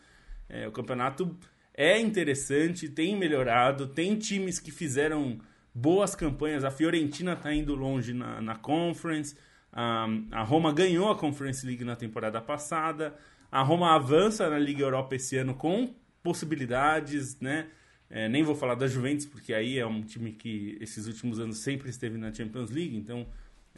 [0.48, 1.36] É, o campeonato
[1.74, 5.40] é interessante, tem melhorado, tem times que fizeram
[5.74, 6.64] boas campanhas.
[6.64, 9.36] A Fiorentina está indo longe na, na Conference.
[9.72, 13.16] A, a Roma ganhou a Conference League na temporada passada.
[13.54, 17.68] A Roma avança na Liga Europa esse ano com possibilidades, né?
[18.10, 21.58] É, nem vou falar da Juventus, porque aí é um time que esses últimos anos
[21.58, 23.24] sempre esteve na Champions League, então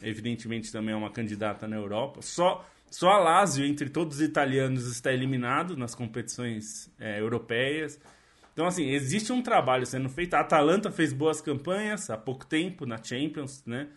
[0.01, 2.23] evidentemente também é uma candidata na Europa.
[2.23, 7.99] Só, só a Lazio, entre todos os italianos, está eliminado nas competições é, europeias.
[8.53, 10.33] Então, assim, existe um trabalho sendo feito.
[10.33, 13.89] A Atalanta fez boas campanhas há pouco tempo na Champions, né?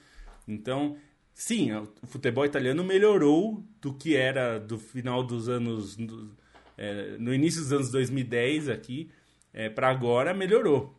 [0.47, 0.99] Então,
[1.41, 5.97] sim, o futebol italiano melhorou do que era do final dos anos.
[5.97, 6.31] Do,
[6.77, 9.11] é, no início dos anos 2010 aqui,
[9.53, 10.95] é, para agora melhorou.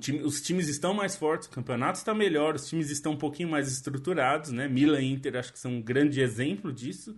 [0.00, 3.50] Time, os times estão mais fortes, o campeonato está melhor, os times estão um pouquinho
[3.50, 4.66] mais estruturados, né?
[4.66, 7.16] Milan e Inter acho que são um grande exemplo disso.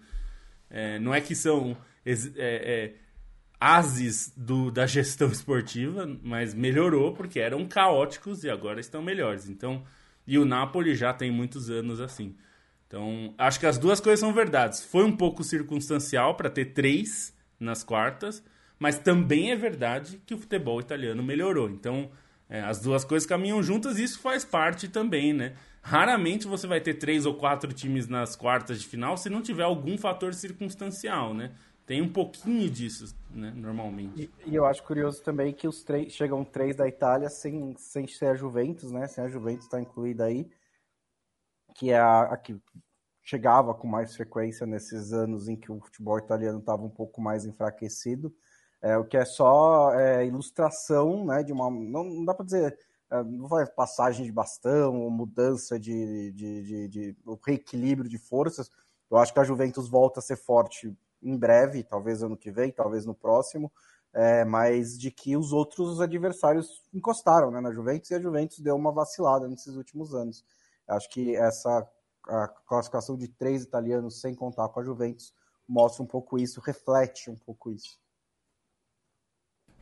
[0.68, 2.94] É, não é que são é, é,
[3.60, 9.48] ases do, da gestão esportiva, mas melhorou porque eram caóticos e agora estão melhores.
[9.48, 9.84] Então,
[10.26, 12.34] e o Napoli já tem muitos anos assim.
[12.88, 14.82] Então, acho que as duas coisas são verdades.
[14.82, 18.42] Foi um pouco circunstancial para ter três nas quartas,
[18.78, 21.68] mas também é verdade que o futebol italiano melhorou.
[21.68, 22.10] Então,
[22.48, 25.54] é, as duas coisas caminham juntas e isso faz parte também, né?
[25.82, 29.64] Raramente você vai ter três ou quatro times nas quartas de final se não tiver
[29.64, 31.52] algum fator circunstancial, né?
[31.86, 34.30] Tem um pouquinho disso, né, normalmente.
[34.44, 38.06] E, e, eu acho curioso também que os três chegam três da Itália sem, sem
[38.06, 39.06] ser a Juventus, né?
[39.06, 40.46] Sem a Juventus estar tá incluída aí,
[41.78, 42.60] que é a, a, que
[43.22, 47.46] chegava com mais frequência nesses anos em que o futebol italiano estava um pouco mais
[47.46, 48.34] enfraquecido.
[48.82, 51.42] É, o que é só é, ilustração, né?
[51.44, 52.76] De uma não, não dá para dizer
[53.10, 58.18] é, não vai passagem de bastão ou mudança de, de, de, de, o reequilíbrio de
[58.18, 58.70] forças.
[59.10, 62.72] Eu acho que a Juventus volta a ser forte em breve, talvez ano que vem,
[62.72, 63.72] talvez no próximo,
[64.12, 68.74] é, mas de que os outros adversários encostaram né, na Juventus e a Juventus deu
[68.74, 70.44] uma vacilada nesses últimos anos.
[70.88, 71.88] Acho que essa
[72.28, 75.32] a classificação de três italianos sem contar com a Juventus
[75.66, 77.98] mostra um pouco isso, reflete um pouco isso.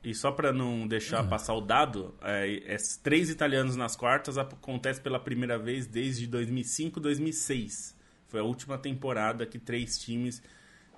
[0.03, 1.29] E só para não deixar uhum.
[1.29, 7.01] passar o dado, é, é, três italianos nas quartas acontece pela primeira vez desde 2005,
[7.01, 7.97] 2006.
[8.29, 10.41] Foi a última temporada que três times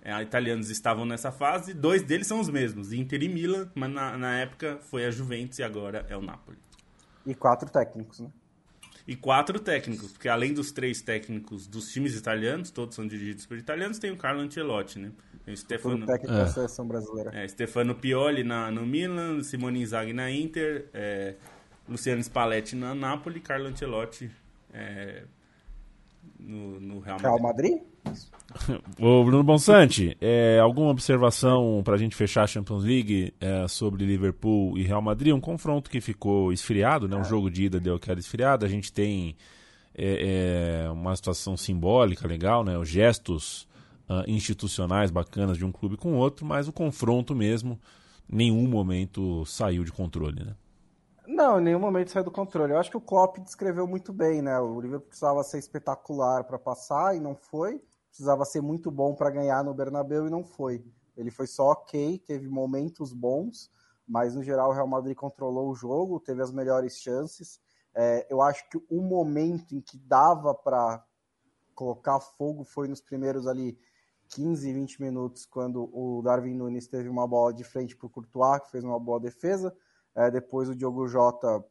[0.03, 4.19] é, italianos estavam nessa fase, dois deles são os mesmos, Inter e Milan, mas na,
[4.19, 6.59] na época foi a Juventus e agora é o Napoli.
[7.25, 8.31] E quatro técnicos, né?
[9.09, 13.57] E quatro técnicos, porque além dos três técnicos dos times italianos, todos são dirigidos por
[13.57, 15.11] italianos, tem o Carlo Ancelotti, né?
[15.47, 16.37] Tem o Stefano, técnico é.
[16.37, 17.31] da seleção brasileira.
[17.35, 21.37] É, Stefano Pioli na, no Milan, Simone Inzaghi na Inter, é,
[21.89, 24.31] Luciano Spalletti na Napoli, Carlo Ancelotti
[24.75, 25.23] é,
[26.39, 27.23] no, no Real Madrid.
[27.23, 27.83] Real Madrid?
[28.99, 34.07] Ô Bruno Bonsante, é, alguma observação para a gente fechar a Champions League é, sobre
[34.07, 35.35] Liverpool e Real Madrid?
[35.35, 37.17] Um confronto que ficou esfriado, né?
[37.17, 37.25] Um é.
[37.25, 38.65] jogo de ida deu aquela esfriada.
[38.65, 39.37] A gente tem
[39.95, 42.79] é, é, uma situação simbólica legal, né?
[42.79, 43.69] Os gestos
[44.09, 47.79] uh, institucionais bacanas de um clube com outro, mas o confronto mesmo,
[48.29, 50.55] nenhum momento saiu de controle, né?
[51.31, 52.73] Não, em nenhum momento saiu do controle.
[52.73, 54.59] Eu acho que o Klopp descreveu muito bem, né?
[54.59, 57.85] O Liverpool precisava ser espetacular para passar e não foi.
[58.09, 60.83] Precisava ser muito bom para ganhar no Bernabéu e não foi.
[61.15, 63.71] Ele foi só ok, teve momentos bons,
[64.07, 67.61] mas no geral o Real Madrid controlou o jogo, teve as melhores chances.
[67.95, 71.05] É, eu acho que o momento em que dava para
[71.75, 73.79] colocar fogo foi nos primeiros ali
[74.31, 78.63] 15, 20 minutos, quando o Darwin Nunes teve uma bola de frente para o Courtois,
[78.63, 79.77] que fez uma boa defesa.
[80.15, 81.65] É, depois o Diogo Jota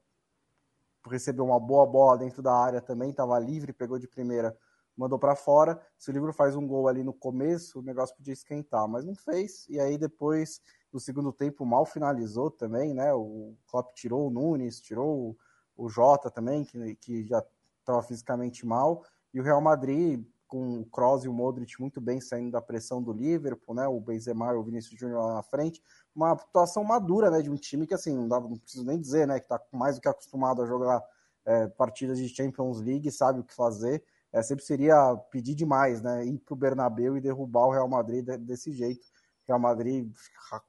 [1.10, 4.58] recebeu uma boa bola dentro da área também, estava livre, pegou de primeira,
[4.96, 5.80] mandou para fora.
[5.98, 9.16] Se o Livro faz um gol ali no começo, o negócio podia esquentar, mas não
[9.16, 9.68] fez.
[9.70, 13.14] E aí depois, no segundo tempo, mal finalizou também, né?
[13.14, 15.38] O Klopp tirou o Nunes, tirou
[15.76, 17.44] o, Jota também, que, que já
[17.80, 19.04] estava fisicamente mal.
[19.34, 23.02] E o Real Madrid, com o Kroos e o Modric muito bem saindo da pressão
[23.02, 23.88] do Liverpool, né?
[23.88, 25.82] O Benzema e o Vinícius Júnior lá na frente,
[26.16, 29.28] uma atuação madura, né, de um time que assim, não, dá, não preciso nem dizer,
[29.28, 31.04] né, que está mais do que acostumado a jogar
[31.46, 34.04] é, partidas de Champions League, sabe o que fazer.
[34.32, 38.26] É, sempre seria pedir demais, né, ir para o Bernabéu e derrubar o Real Madrid
[38.40, 39.06] desse jeito.
[39.44, 40.12] O Real Madrid,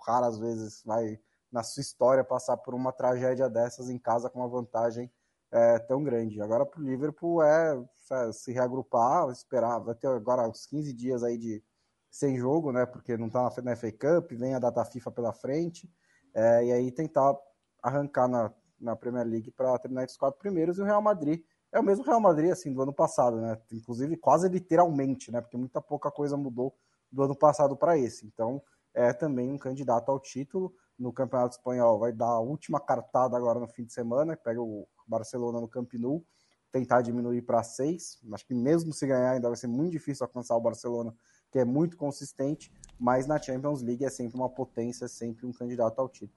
[0.07, 1.19] raro às vezes, vai
[1.51, 5.11] na sua história passar por uma tragédia dessas em casa com uma vantagem
[5.51, 6.41] é, tão grande.
[6.41, 7.83] Agora para o Liverpool é,
[8.13, 11.63] é se reagrupar, esperar, vai ter agora uns 15 dias aí de
[12.11, 12.87] sem jogo, né?
[12.87, 15.91] Porque não está na FA Cup, vem a data FIFA pela frente,
[16.35, 17.37] é, e aí tentar
[17.83, 20.79] arrancar na, na Premier League para terminar entre os quatro primeiros.
[20.79, 23.59] E o Real Madrid é o mesmo Real Madrid assim do ano passado, né?
[23.73, 25.41] Inclusive quase literalmente, né?
[25.41, 26.75] Porque muita pouca coisa mudou
[27.11, 28.27] do ano passado para esse.
[28.27, 28.63] Então
[28.95, 31.99] é também um candidato ao título no Campeonato Espanhol.
[31.99, 35.93] Vai dar a última cartada agora no fim de semana, pega o Barcelona no Camp
[35.95, 36.25] Nou,
[36.71, 38.19] tentar diminuir para seis.
[38.33, 41.15] Acho que mesmo se ganhar ainda vai ser muito difícil alcançar o Barcelona
[41.51, 45.53] que é muito consistente, mas na Champions League é sempre uma potência, é sempre um
[45.53, 46.33] candidato ao título.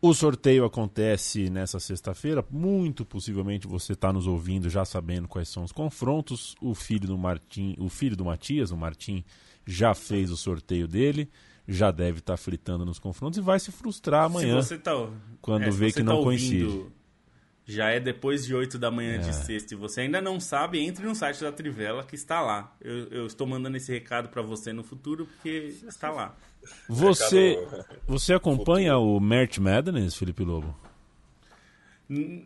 [0.00, 2.44] O sorteio acontece nessa sexta-feira.
[2.50, 6.54] Muito possivelmente você está nos ouvindo já sabendo quais são os confrontos.
[6.62, 9.24] O filho do Martim, o filho do Matias, o Martim,
[9.66, 11.28] já fez o sorteio dele,
[11.66, 14.62] já deve estar tá fritando nos confrontos e vai se frustrar amanhã.
[14.62, 14.92] Se você tá,
[15.40, 16.86] quando é, vê que não tá coincide
[17.68, 19.18] já é depois de 8 da manhã é.
[19.18, 22.74] de sexta e você ainda não sabe, entre no site da Trivela que está lá.
[22.80, 26.34] Eu, eu estou mandando esse recado para você no futuro porque está lá.
[26.88, 27.62] Você,
[28.06, 30.74] você acompanha o Merch Madness, Felipe Lobo?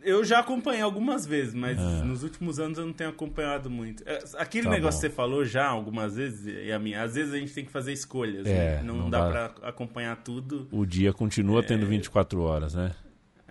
[0.03, 2.03] Eu já acompanhei algumas vezes, mas é.
[2.03, 4.03] nos últimos anos eu não tenho acompanhado muito.
[4.05, 5.07] É, aquele tá negócio bom.
[5.07, 7.71] que você falou já algumas vezes, e a minha, às vezes a gente tem que
[7.71, 8.83] fazer escolhas, é, né?
[8.83, 10.67] não, não, dá, dá para acompanhar tudo.
[10.69, 11.63] O dia continua é.
[11.63, 12.93] tendo 24 horas, né?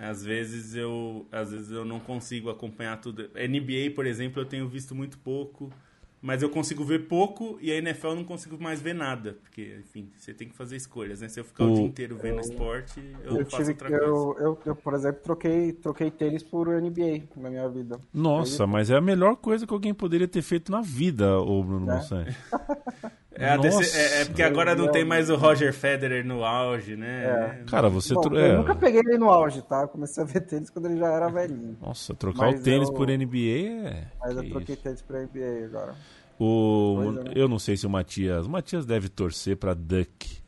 [0.03, 3.31] Às vezes eu, às vezes eu não consigo acompanhar tudo.
[3.37, 5.71] NBA, por exemplo, eu tenho visto muito pouco.
[6.21, 9.37] mas eu consigo ver pouco e a NFL eu não consigo mais ver nada.
[9.43, 11.29] Porque, enfim, você tem que fazer escolhas, né?
[11.29, 14.05] Se eu ficar o, o dia inteiro vendo esporte, eu, eu faço tive, outra coisa.
[14.05, 18.01] Eu, eu, eu, por exemplo, troquei, troquei tênis por NBA na minha vida.
[18.13, 21.89] Nossa, mas é a melhor coisa que alguém poderia ter feito na vida, o Bruno
[21.89, 21.95] é.
[21.95, 22.35] Monsanto.
[23.35, 27.25] É, DC, é, é, porque agora não tem mais o Roger Federer no auge, né?
[27.25, 27.65] É.
[27.71, 28.15] Cara, você...
[28.15, 28.53] Bom, é.
[28.53, 29.83] Eu nunca peguei ele no auge, tá?
[29.83, 31.77] Eu comecei a ver tênis quando ele já era velhinho.
[31.81, 32.95] Nossa, trocar Mas o tênis eu...
[32.95, 34.07] por NBA é...
[34.21, 34.85] Mas eu troquei isso.
[34.85, 35.95] tênis por NBA agora.
[36.39, 37.15] O...
[37.27, 38.47] É, eu não sei se o Matias...
[38.47, 40.43] O Matias deve torcer pra Duck.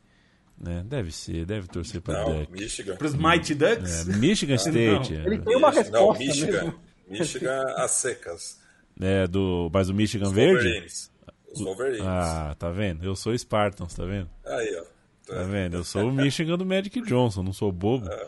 [0.57, 0.83] Né?
[0.87, 2.51] Deve ser, deve torcer pra não, Duck.
[2.51, 2.95] Michigan.
[2.97, 4.07] Pros Mighty Ducks?
[4.07, 5.13] É, Michigan State.
[5.13, 5.25] Não.
[5.25, 6.63] Ele tem uma resposta Não, Michigan.
[6.63, 6.79] Mesmo.
[7.09, 8.59] Michigan a secas.
[9.01, 9.69] É, do...
[9.73, 10.63] Mas o Michigan Os verde?
[10.63, 11.14] Wolverines.
[11.55, 12.05] Os Wolverines.
[12.05, 13.03] Ah, tá vendo?
[13.03, 14.29] Eu sou Spartans, tá vendo?
[14.45, 14.83] Aí, ó.
[15.25, 15.77] Tá vendo?
[15.77, 18.07] Eu sou o Michigan do Magic Johnson, não sou bobo.
[18.07, 18.27] É.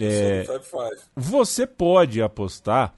[0.00, 0.44] É,
[1.16, 2.94] você pode apostar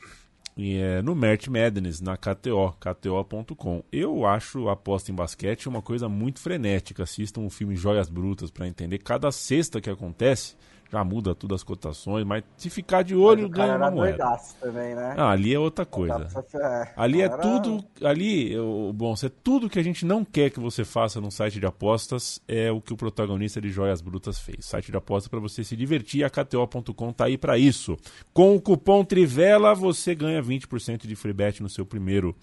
[0.58, 3.82] é, no Mert Madness, na KTO, KTO.com.
[3.90, 7.04] Eu acho a aposta em basquete uma coisa muito frenética.
[7.04, 10.56] Assistam o filme Joias Brutas para entender cada sexta que acontece
[10.90, 14.38] já muda tudo as cotações, mas se ficar de olho, ganha uma moeda.
[14.60, 15.14] Também, né?
[15.16, 16.26] Ah, ali é outra coisa.
[16.54, 18.54] É, ali é tudo, ali,
[18.94, 22.40] bom, é tudo que a gente não quer que você faça no site de apostas
[22.48, 24.64] é o que o protagonista de Joias Brutas fez.
[24.64, 27.96] Site de apostas para você se divertir, a KTO.com tá aí para isso.
[28.32, 32.34] Com o cupom Trivela você ganha 20% de free bet no seu primeiro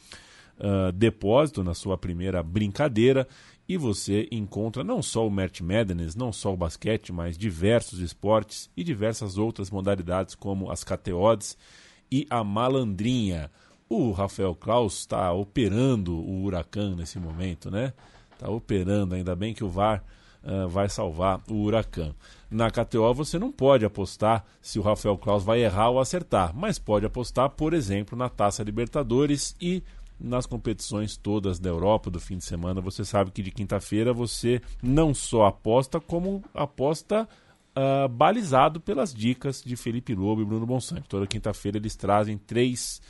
[0.59, 3.27] uh, depósito, na sua primeira brincadeira
[3.67, 8.69] e você encontra não só o Mert Madness, não só o basquete, mas diversos esportes
[8.77, 11.57] e diversas outras modalidades como as KTODs
[12.09, 13.51] e a malandrinha.
[13.89, 17.93] O Rafael Klaus está operando o Huracan nesse momento, né?
[18.33, 20.03] Está operando, ainda bem que o VAR
[20.43, 22.13] uh, vai salvar o Huracan.
[22.49, 26.79] Na KTO você não pode apostar se o Rafael Klaus vai errar ou acertar, mas
[26.79, 29.83] pode apostar, por exemplo, na Taça Libertadores e
[30.19, 32.81] nas competições todas da Europa do fim de semana.
[32.81, 37.27] Você sabe que de quinta-feira você não só aposta, como aposta
[37.77, 41.07] uh, balizado pelas dicas de Felipe Lobo e Bruno Bonsante.
[41.07, 43.01] Toda quinta-feira eles trazem três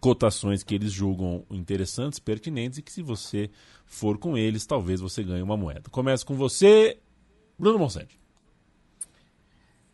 [0.00, 3.50] cotações que eles julgam interessantes, pertinentes e que se você
[3.84, 5.90] for com eles, talvez você ganhe uma moeda.
[5.90, 6.98] Começa com você,
[7.58, 8.21] Bruno Bonsante.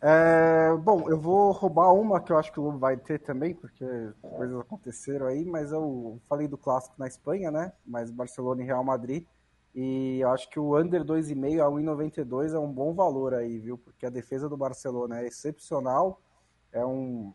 [0.01, 3.53] É, bom, eu vou roubar uma que eu acho que o Lobo vai ter também,
[3.53, 3.85] porque
[4.23, 7.73] coisas aconteceram aí, mas eu falei do clássico na Espanha, né?
[7.85, 9.27] Mas Barcelona e Real Madrid.
[9.75, 13.77] E eu acho que o under 2,5 a 1,92 é um bom valor aí, viu?
[13.77, 16.21] Porque a defesa do Barcelona é excepcional.
[16.73, 17.33] É um.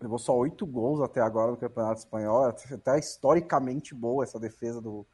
[0.00, 2.48] Levou só oito gols até agora no Campeonato Espanhol.
[2.48, 5.06] É até historicamente boa essa defesa do,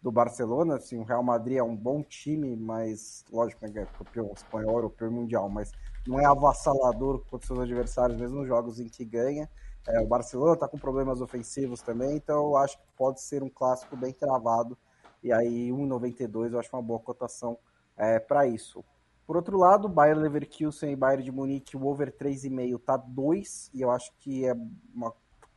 [0.00, 0.76] do Barcelona.
[0.76, 5.10] Assim, o Real Madrid é um bom time, mas lógico, né, é campeão espanhol, europeu
[5.10, 5.72] mundial, mas
[6.08, 9.48] não é avassalador contra seus adversários, mesmo nos jogos em que ganha.
[9.86, 13.50] É, o Barcelona está com problemas ofensivos também, então eu acho que pode ser um
[13.50, 14.76] clássico bem travado.
[15.22, 17.58] E aí, 1,92 eu acho uma boa cotação
[17.94, 18.82] é, para isso.
[19.26, 23.82] Por outro lado, Bayern Leverkusen e Bayern de Munique, o over 3,5 tá 2, e
[23.82, 24.54] eu acho que é
[24.94, 25.12] uma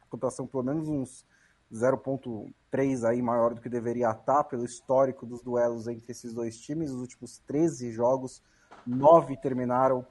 [0.10, 1.26] cotação pelo menos uns
[1.74, 6.92] 0,3 aí maior do que deveria estar, pelo histórico dos duelos entre esses dois times.
[6.92, 8.44] Os últimos 13 jogos,
[8.86, 10.06] 9 terminaram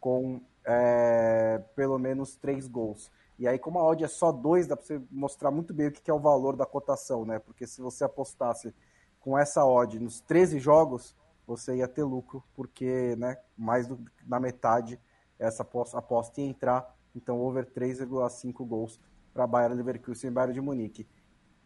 [0.00, 3.10] com é, pelo menos três gols.
[3.38, 5.92] E aí, como a odd é só dois, dá para você mostrar muito bem o
[5.92, 7.38] que é o valor da cotação, né?
[7.38, 8.74] Porque se você apostasse
[9.20, 11.14] com essa odd nos 13 jogos,
[11.46, 14.98] você ia ter lucro, porque né, mais do, na metade
[15.38, 16.96] essa aposta, aposta ia entrar.
[17.14, 18.98] Então, over 3,5 gols
[19.32, 21.06] para Bayern Leverkusen e Bayern de Munique.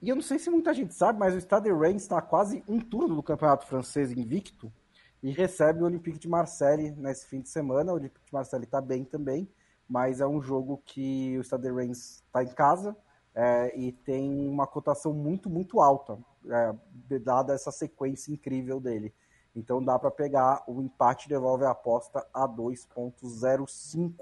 [0.02, 2.80] E eu não sei se muita gente sabe, mas o Stade Reims está quase um
[2.80, 4.72] turno do campeonato francês invicto
[5.22, 7.92] e recebe o Olympique de Marseille nesse fim de semana.
[7.92, 9.48] O Olympique de Marseille está bem também,
[9.88, 12.96] mas é um jogo que o Stade Reims está em casa
[13.34, 19.14] é, e tem uma cotação muito, muito alta, é, dada essa sequência incrível dele.
[19.54, 24.14] Então dá para pegar o empate devolve a aposta a 2.05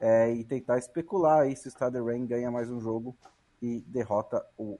[0.00, 3.16] é, e tentar especular aí se o Stade Reims ganha mais um jogo
[3.62, 4.78] e derrota o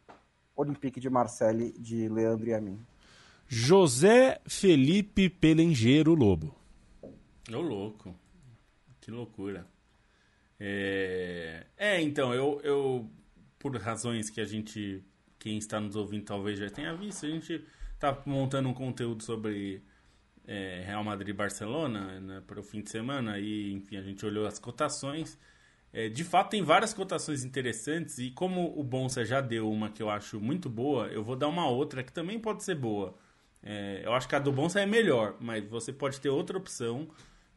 [0.56, 2.84] Olympique de Marseille de Leandro e a mim.
[3.48, 6.54] José Felipe Pelengeiro Lobo.
[7.52, 8.14] Ô louco.
[9.00, 9.66] Que loucura.
[10.58, 13.10] É, é então, eu, eu,
[13.58, 15.04] por razões que a gente,
[15.38, 19.82] quem está nos ouvindo talvez já tenha visto, a gente está montando um conteúdo sobre
[20.46, 24.24] é, Real Madrid e Barcelona né, para o fim de semana e, enfim, a gente
[24.24, 25.38] olhou as cotações.
[25.92, 30.02] É, de fato, tem várias cotações interessantes e como o Bonsa já deu uma que
[30.02, 33.16] eu acho muito boa, eu vou dar uma outra que também pode ser boa.
[33.66, 37.08] É, eu acho que a do Bonsa é melhor, mas você pode ter outra opção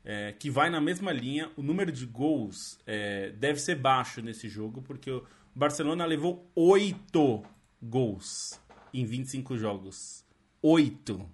[0.05, 1.51] é, que vai na mesma linha.
[1.57, 7.43] O número de gols é, deve ser baixo nesse jogo, porque o Barcelona levou oito
[7.81, 8.57] gols
[8.93, 10.25] em 25 jogos.
[10.61, 11.29] 8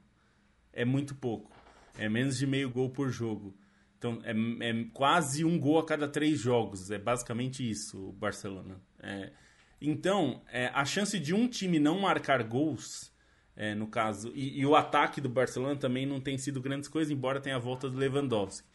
[0.74, 1.52] é muito pouco.
[1.96, 3.56] É menos de meio gol por jogo.
[4.00, 6.90] Então, é, é quase um gol a cada três jogos.
[6.90, 8.82] É basicamente isso o Barcelona.
[9.00, 9.32] É,
[9.80, 13.13] então, é, a chance de um time não marcar gols,
[13.56, 17.12] é, no caso, e, e, o ataque do Barcelona também não tem sido grandes coisas,
[17.12, 18.68] embora tenha a volta do Lewandowski.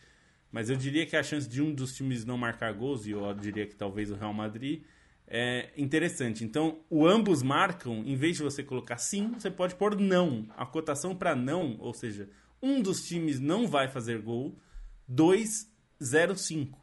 [0.52, 3.34] Mas eu diria que a chance de um dos times não marcar gols, e eu
[3.34, 4.82] diria que talvez o Real Madrid,
[5.26, 6.42] é interessante.
[6.42, 10.46] Então, o ambos marcam, em vez de você colocar sim, você pode pôr não.
[10.56, 12.30] A cotação para não, ou seja,
[12.62, 14.58] um dos times não vai fazer gol,
[15.10, 16.78] 2,05.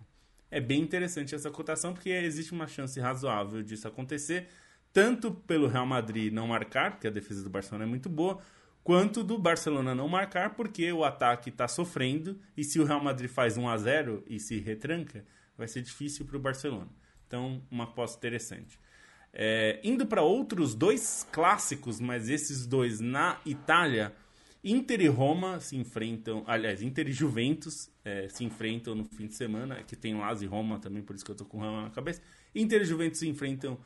[0.52, 4.48] É bem interessante essa cotação porque existe uma chance razoável disso acontecer,
[4.96, 8.40] tanto pelo Real Madrid não marcar, porque a defesa do Barcelona é muito boa,
[8.82, 13.30] quanto do Barcelona não marcar, porque o ataque está sofrendo e se o Real Madrid
[13.30, 15.26] faz 1 a 0 e se retranca,
[15.58, 16.88] vai ser difícil para o Barcelona.
[17.28, 18.80] Então, uma aposta interessante.
[19.34, 24.14] É, indo para outros dois clássicos, mas esses dois na Itália,
[24.64, 29.36] Inter e Roma se enfrentam, aliás, Inter e Juventus é, se enfrentam no fim de
[29.36, 31.90] semana, que tem Lazio e Roma também, por isso que eu tô com Roma na
[31.90, 32.22] cabeça.
[32.56, 33.78] Inter e Juventus se enfrentam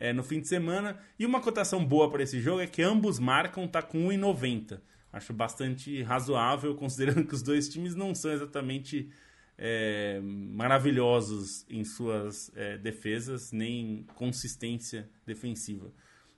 [0.00, 3.18] é, no fim de semana, e uma cotação boa para esse jogo é que ambos
[3.18, 4.80] marcam, tá com 1,90.
[5.12, 9.10] Acho bastante razoável, considerando que os dois times não são exatamente
[9.58, 15.92] é, maravilhosos em suas é, defesas, nem consistência defensiva.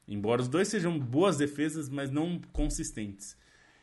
[0.08, 3.38] Embora os dois sejam boas defesas, mas não consistentes.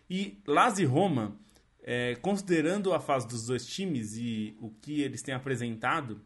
[0.10, 1.40] E Lazio e Roma,
[1.82, 6.22] é, considerando a fase dos dois times e o que eles têm apresentado,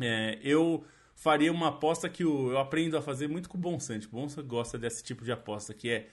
[0.00, 0.84] é, eu
[1.16, 4.06] faria uma aposta que eu aprendo a fazer muito com o Bonsante.
[4.06, 6.08] O Bonsa gosta desse tipo de aposta, que é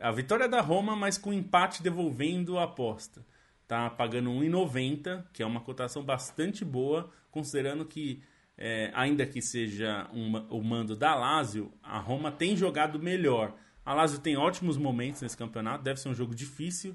[0.00, 3.24] a vitória da Roma, mas com empate devolvendo a aposta
[3.66, 8.22] tá pagando 1,90, que é uma cotação bastante boa, considerando que,
[8.56, 13.54] é, ainda que seja um, o mando da Lazio, a Roma tem jogado melhor.
[13.84, 16.94] A Lazio tem ótimos momentos nesse campeonato, deve ser um jogo difícil,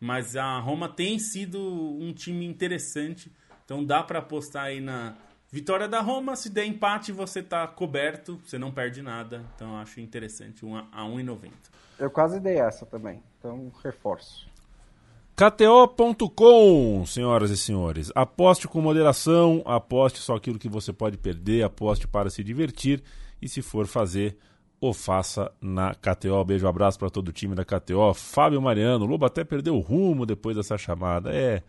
[0.00, 1.60] mas a Roma tem sido
[2.00, 3.30] um time interessante,
[3.64, 5.16] então dá para apostar aí na
[5.56, 6.36] vitória da Roma.
[6.36, 11.02] Se der empate, você tá coberto, você não perde nada, então eu acho interessante, a
[11.02, 11.50] 1,90.
[11.98, 14.46] Eu quase dei essa também, então reforço.
[15.34, 18.12] KTO.com, senhoras e senhores.
[18.14, 23.02] Aposte com moderação, aposte só aquilo que você pode perder, aposte para se divertir
[23.40, 24.36] e se for fazer,
[24.78, 26.44] o faça na KTO.
[26.44, 28.12] Beijo, abraço para todo o time da KTO.
[28.12, 31.34] Fábio Mariano, o Lobo até perdeu o rumo depois dessa chamada.
[31.34, 31.62] É,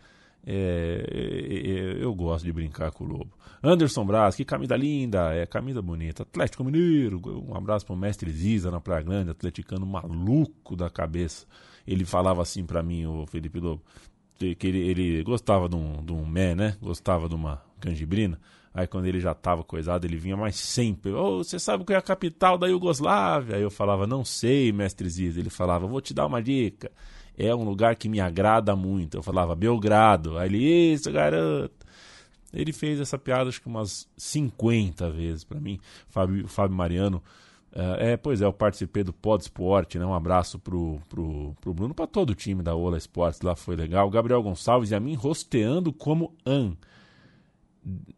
[0.50, 3.38] é, é, é, eu gosto de brincar com o Lobo.
[3.62, 6.22] Anderson Braz, que camisa linda, é camisa bonita.
[6.22, 11.46] Atlético Mineiro, um abraço para o mestre Ziza na Praia Grande, atleticano maluco da cabeça
[11.88, 13.82] ele falava assim para mim, o Felipe Lobo,
[14.38, 16.76] que ele, ele gostava de um, de um mé, né?
[16.82, 18.38] Gostava de uma canjibrina.
[18.74, 21.12] Aí quando ele já estava coisado, ele vinha mais sempre.
[21.12, 23.56] Oh, você sabe qual é a capital da Iugoslávia?
[23.56, 25.38] Aí eu falava, não sei, mestre Ziz.
[25.38, 26.92] Ele falava, vou te dar uma dica.
[27.38, 29.16] É um lugar que me agrada muito.
[29.16, 30.36] Eu falava, Belgrado.
[30.36, 31.86] Aí ele, isso, garoto.
[32.52, 35.78] Ele fez essa piada acho que umas 50 vezes para mim.
[36.08, 37.22] Fábio, Fábio Mariano
[37.72, 40.06] é, é, pois é, eu participei do Pod Sport, né?
[40.06, 43.76] Um abraço pro, pro, pro Bruno, para todo o time da Ola Esportes, lá foi
[43.76, 44.08] legal.
[44.10, 46.74] Gabriel Gonçalves e a mim rosteando como An.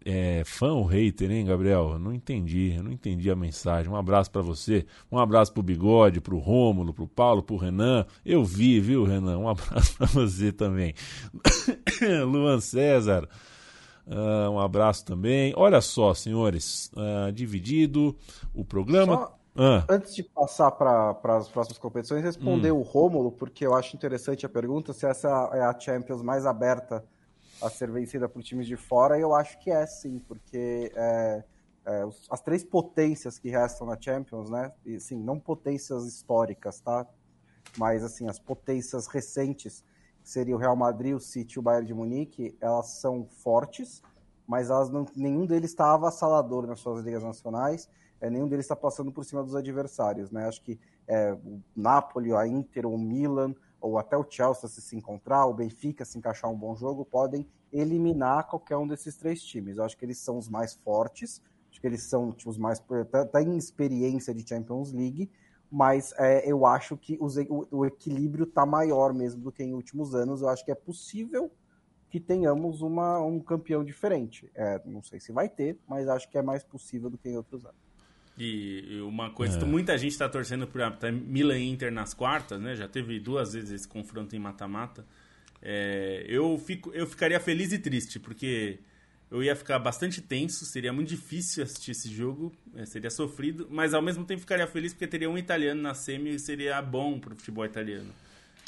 [0.05, 1.99] É, fã ou hater, hein, Gabriel?
[1.99, 3.91] não entendi, eu não entendi a mensagem.
[3.91, 8.07] Um abraço para você, um abraço pro Bigode, pro Rômulo, pro Paulo, pro Renan.
[8.25, 9.39] Eu vi, viu, Renan?
[9.39, 10.95] Um abraço para você também.
[12.27, 13.29] Luan César,
[14.07, 15.53] uh, um abraço também.
[15.57, 18.17] Olha só, senhores, uh, dividido
[18.55, 19.17] o programa.
[19.17, 19.85] Só ah.
[19.89, 22.79] Antes de passar para as próximas competições, responder hum.
[22.79, 27.05] o Rômulo, porque eu acho interessante a pergunta se essa é a Champions mais aberta
[27.63, 31.45] a ser vencida por times de fora, eu acho que é sim, porque é,
[31.87, 34.73] é, as três potências que restam na Champions, né?
[34.85, 37.07] E, não potências históricas, tá?
[37.77, 39.85] Mas assim, as potências recentes,
[40.23, 44.03] que seria o Real Madrid, o City e o Bayern de Munique, elas são fortes,
[44.47, 47.89] mas elas não, nenhum deles está avassalador nas suas ligas nacionais
[48.21, 50.31] é, nenhum deles está passando por cima dos adversários.
[50.31, 50.47] Né?
[50.47, 54.97] Acho que é, o Napoli, a Inter, o Milan, ou até o Chelsea se se
[54.97, 59.79] encontrar, o Benfica se encaixar um bom jogo, podem eliminar qualquer um desses três times.
[59.79, 62.83] Eu acho que eles são os mais fortes, acho que eles são tipo, os mais.
[63.11, 65.31] Tá, tá em experiência de Champions League,
[65.71, 69.75] mas é, eu acho que os, o, o, equilíbrio está maior mesmo do que em
[69.75, 70.43] últimos anos.
[70.43, 71.51] Eu acho que é possível
[72.11, 74.51] que tenhamos uma, um campeão diferente.
[74.55, 77.37] É, não sei se vai ter, mas acho que é mais possível do que em
[77.37, 77.90] outros anos.
[78.43, 79.65] E uma coisa, é.
[79.65, 82.75] muita gente está torcendo para Milan e Inter nas quartas, né?
[82.75, 85.05] Já teve duas vezes esse confronto em mata-mata.
[85.63, 88.79] É, eu, fico, eu ficaria feliz e triste, porque
[89.31, 93.95] eu ia ficar bastante tenso, seria muito difícil assistir esse jogo, é, seria sofrido, mas
[93.95, 97.37] ao mesmo tempo ficaria feliz porque teria um italiano na semi e seria bom pro
[97.37, 98.11] futebol italiano.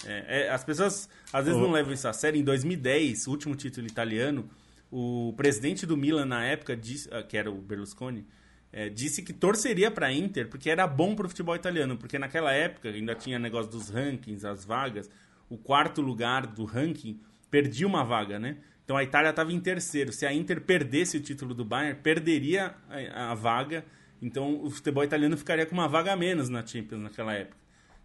[0.05, 1.65] É, é, as pessoas às vezes oh.
[1.65, 2.39] não levam isso a sério.
[2.39, 4.49] Em 2010, o último título italiano,
[4.91, 8.27] o presidente do Milan na época, disse, ah, que era o Berlusconi,
[8.73, 12.53] é, disse que torceria para Inter porque era bom para o futebol italiano, porque naquela
[12.53, 15.11] época ainda tinha negócio dos rankings, as vagas,
[15.51, 17.21] o quarto lugar do ranking
[17.51, 18.57] perdia uma vaga, né?
[18.85, 20.13] Então a Itália estava em terceiro.
[20.13, 23.85] Se a Inter perdesse o título do Bayern, perderia a, a, vaga.
[24.21, 27.59] Então o futebol italiano ficaria com uma vaga a menos na Champions naquela época.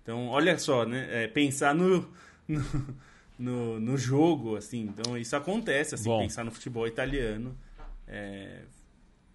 [0.03, 1.07] Então olha só, né?
[1.23, 2.07] É, pensar no,
[2.47, 2.63] no,
[3.39, 4.81] no, no, jogo, assim.
[4.81, 6.19] Então isso acontece, assim, Bom.
[6.19, 7.57] pensar no futebol italiano.
[8.07, 8.61] É,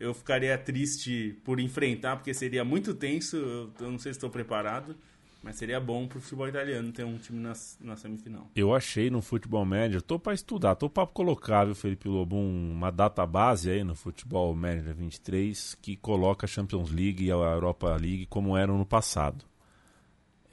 [0.02, 3.36] eu ficaria triste por enfrentar, porque seria muito tenso.
[3.36, 4.96] Eu, eu não sei se estou preparado.
[5.42, 8.48] Mas seria bom pro futebol italiano ter um time na, na semifinal.
[8.54, 12.92] Eu achei no futebol médio, tô para estudar, tô para colocar, viu, Felipe Lobo, uma
[12.92, 18.26] database aí no futebol médio 23 que coloca a Champions League e a Europa League
[18.26, 19.44] como eram no passado.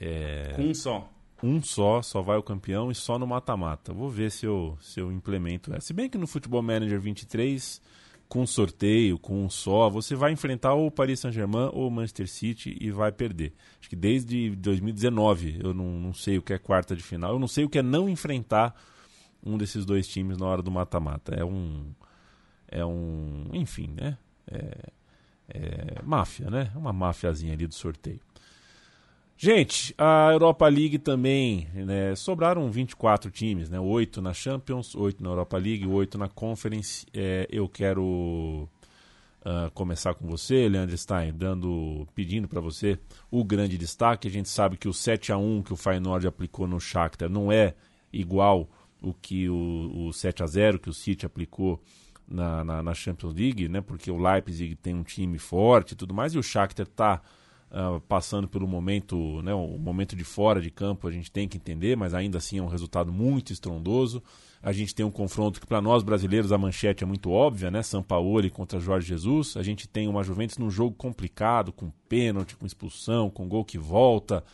[0.00, 0.56] É...
[0.58, 1.08] Um só.
[1.40, 3.92] Um só, só vai o campeão e só no mata-mata.
[3.92, 5.86] Vou ver se eu, se eu implemento essa.
[5.86, 7.80] Se bem que no Futebol Manager 23
[8.30, 12.28] com sorteio, com um só, você vai enfrentar ou o Paris Saint-Germain ou o Manchester
[12.28, 13.52] City e vai perder.
[13.80, 17.40] Acho que desde 2019 eu não, não sei o que é quarta de final, eu
[17.40, 18.72] não sei o que é não enfrentar
[19.44, 21.34] um desses dois times na hora do mata-mata.
[21.34, 21.92] É um.
[22.68, 23.50] É um.
[23.52, 24.16] Enfim, né?
[24.46, 24.92] É,
[25.48, 26.70] é máfia, né?
[26.76, 28.20] Uma máfiazinha ali do sorteio.
[29.42, 35.30] Gente, a Europa League também, né, sobraram 24 times, né, 8 na Champions, 8 na
[35.30, 37.06] Europa League, 8 na Conference.
[37.14, 38.68] É, eu quero
[39.40, 42.98] uh, começar com você, Leandro Stein, dando, pedindo para você
[43.30, 44.28] o grande destaque.
[44.28, 47.50] A gente sabe que o 7 a 1 que o Feyenoord aplicou no Shakhtar não
[47.50, 47.74] é
[48.12, 48.68] igual
[49.00, 51.82] o que o, o 7 a 0 que o City aplicou
[52.28, 56.12] na, na, na Champions League, né, porque o Leipzig tem um time forte e tudo
[56.12, 57.22] mais, e o Shakhtar está
[57.70, 61.56] uh, passando pelo momento, né, o momento de fora de campo, a gente tem que
[61.56, 64.22] entender, mas ainda assim é um resultado muito estrondoso.
[64.62, 67.82] A gente tem um confronto que para nós brasileiros a manchete é muito óbvia, né?
[67.82, 69.56] São Paulo contra Jorge Jesus.
[69.56, 73.78] A gente tem uma Juventus num jogo complicado, com pênalti, com expulsão, com gol que
[73.78, 74.44] volta.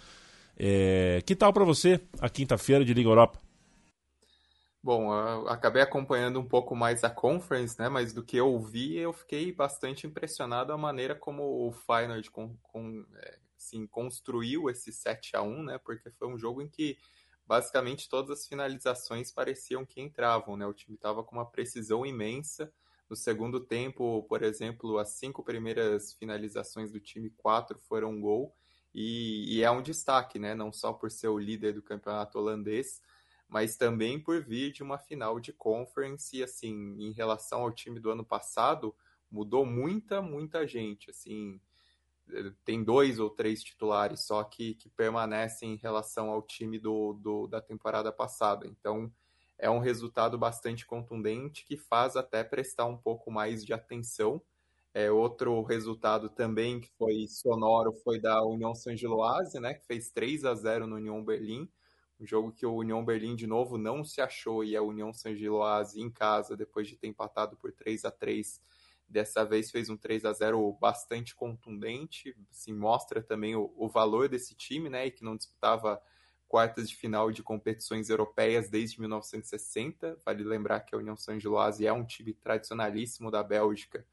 [0.56, 1.20] É...
[1.26, 3.45] Que tal para você a quinta-feira de Liga Europa?
[4.86, 5.10] Bom,
[5.48, 7.88] acabei acompanhando um pouco mais a conference, né?
[7.88, 12.56] Mas do que eu vi, eu fiquei bastante impressionado a maneira como o Feyenoord com,
[12.62, 13.04] com,
[13.58, 15.78] assim, construiu esse 7 a 1 né?
[15.78, 16.96] Porque foi um jogo em que
[17.44, 20.64] basicamente todas as finalizações pareciam que entravam, né?
[20.64, 22.72] O time estava com uma precisão imensa.
[23.10, 28.54] No segundo tempo, por exemplo, as cinco primeiras finalizações do time, quatro foram gol.
[28.94, 30.54] E, e é um destaque, né?
[30.54, 33.02] Não só por ser o líder do campeonato holandês,
[33.48, 38.10] mas também por vir de uma final de conference, assim, em relação ao time do
[38.10, 38.94] ano passado,
[39.30, 41.60] mudou muita, muita gente, assim,
[42.64, 47.46] tem dois ou três titulares só que, que permanecem em relação ao time do, do,
[47.46, 49.12] da temporada passada, então
[49.58, 54.42] é um resultado bastante contundente que faz até prestar um pouco mais de atenção,
[54.92, 60.44] é, outro resultado também que foi sonoro foi da União Saint-Gilloise, né, que fez 3
[60.44, 61.68] a 0 no União Berlim,
[62.18, 65.34] um jogo que o União Berlim de novo não se achou e a União San
[65.34, 68.60] Giloase em casa, depois de ter empatado por 3 a 3
[69.08, 74.28] dessa vez fez um 3 a 0 bastante contundente, assim, mostra também o, o valor
[74.28, 76.02] desse time, né, e que não disputava
[76.48, 80.18] quartas de final de competições europeias desde 1960.
[80.24, 84.06] Vale lembrar que a União San Giloase é um time tradicionalíssimo da Bélgica,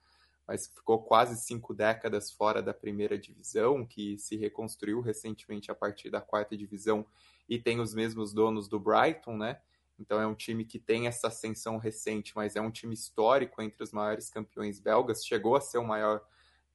[0.48, 6.10] mas ficou quase cinco décadas fora da primeira divisão, que se reconstruiu recentemente a partir
[6.10, 7.06] da quarta divisão
[7.48, 9.60] e tem os mesmos donos do Brighton, né?
[10.00, 13.84] Então é um time que tem essa ascensão recente, mas é um time histórico entre
[13.84, 15.26] os maiores campeões belgas.
[15.26, 16.22] Chegou a ser o maior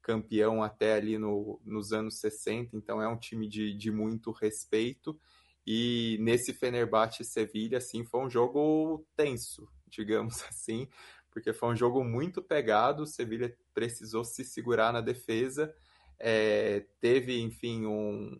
[0.00, 5.18] campeão até ali no, nos anos 60, então é um time de, de muito respeito.
[5.66, 10.88] E nesse Fenerbahçe Sevilha, assim, foi um jogo tenso, digamos assim,
[11.38, 13.02] porque foi um jogo muito pegado.
[13.02, 15.74] O Sevilha precisou se segurar na defesa
[16.18, 18.36] é, teve, enfim, um,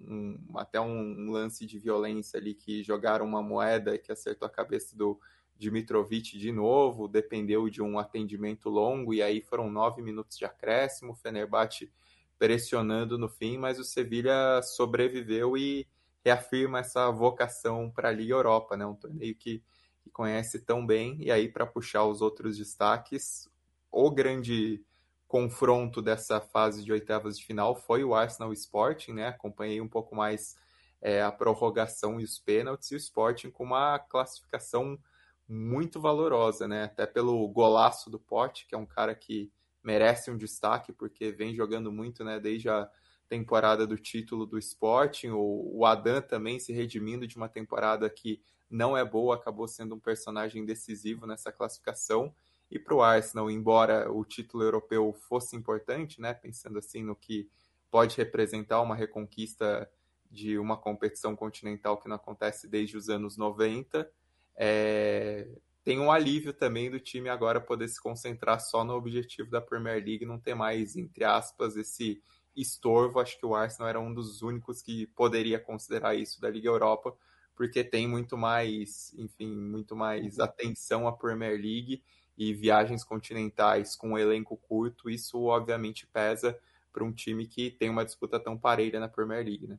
[0.51, 4.97] um, até um lance de violência ali que jogaram uma moeda que acertou a cabeça
[4.97, 5.19] do
[5.57, 11.13] Dimitrovic de novo, dependeu de um atendimento longo, e aí foram nove minutos de acréscimo,
[11.13, 11.91] o Fenerbahçe
[12.39, 15.87] pressionando no fim, mas o Sevilha sobreviveu e
[16.25, 18.87] reafirma essa vocação para a Liga Europa, né?
[18.87, 19.63] um torneio que,
[20.09, 23.49] que conhece tão bem, e aí para puxar os outros destaques,
[23.91, 24.83] o grande
[25.27, 29.29] confronto dessa fase de oitavas de final foi o Arsenal Sporting, né?
[29.29, 30.57] Acompanhei um pouco mais
[31.03, 34.99] é, a prorrogação e os pênaltis, e o Sporting com uma classificação
[35.47, 36.85] muito valorosa, né?
[36.85, 39.53] Até pelo golaço do Pote, que é um cara que
[39.83, 42.41] merece um destaque, porque vem jogando muito, né?
[42.41, 42.91] Desde a
[43.29, 48.41] temporada do título do Sporting, o, o Adam também se redimindo de uma temporada que
[48.71, 52.35] não é boa, acabou sendo um personagem decisivo nessa classificação.
[52.71, 56.35] E para o Arsenal, embora o título europeu fosse importante, né?
[56.35, 57.49] Pensando assim no que
[57.91, 59.91] pode representar uma reconquista
[60.31, 64.11] de uma competição continental que não acontece desde os anos 90,
[64.57, 65.49] é,
[65.83, 70.05] tem um alívio também do time agora poder se concentrar só no objetivo da Premier
[70.05, 72.23] League, não ter mais, entre aspas, esse
[72.61, 73.21] estorvo.
[73.21, 77.15] Acho que o Arsenal era um dos únicos que poderia considerar isso da Liga Europa,
[77.55, 82.03] porque tem muito mais, enfim, muito mais atenção à Premier League
[82.37, 85.11] e viagens continentais com um elenco curto.
[85.11, 86.59] Isso obviamente pesa
[86.93, 89.79] para um time que tem uma disputa tão parelha na Premier League, né?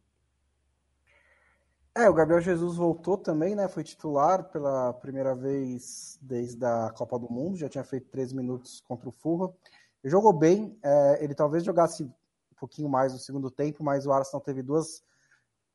[1.95, 3.67] É, o Gabriel Jesus voltou também, né?
[3.67, 8.81] Foi titular pela primeira vez desde a Copa do Mundo, já tinha feito 13 minutos
[8.87, 9.53] contra o Fulham.
[10.03, 12.09] Jogou bem, é, ele talvez jogasse
[12.59, 15.03] pouquinho mais no segundo tempo, mas o Arsenal teve duas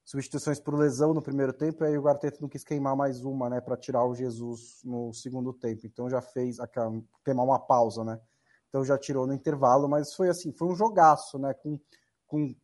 [0.05, 3.49] substituições por lesão no primeiro tempo, e aí o Guarteto não quis queimar mais uma,
[3.49, 5.87] né, para tirar o Jesus no segundo tempo.
[5.87, 6.93] Então já fez aquela,
[7.25, 8.21] queimar uma pausa, né?
[8.69, 11.55] Então já tirou no intervalo, mas foi assim, foi um jogaço, né?
[11.55, 11.81] Com,
[12.27, 12.55] com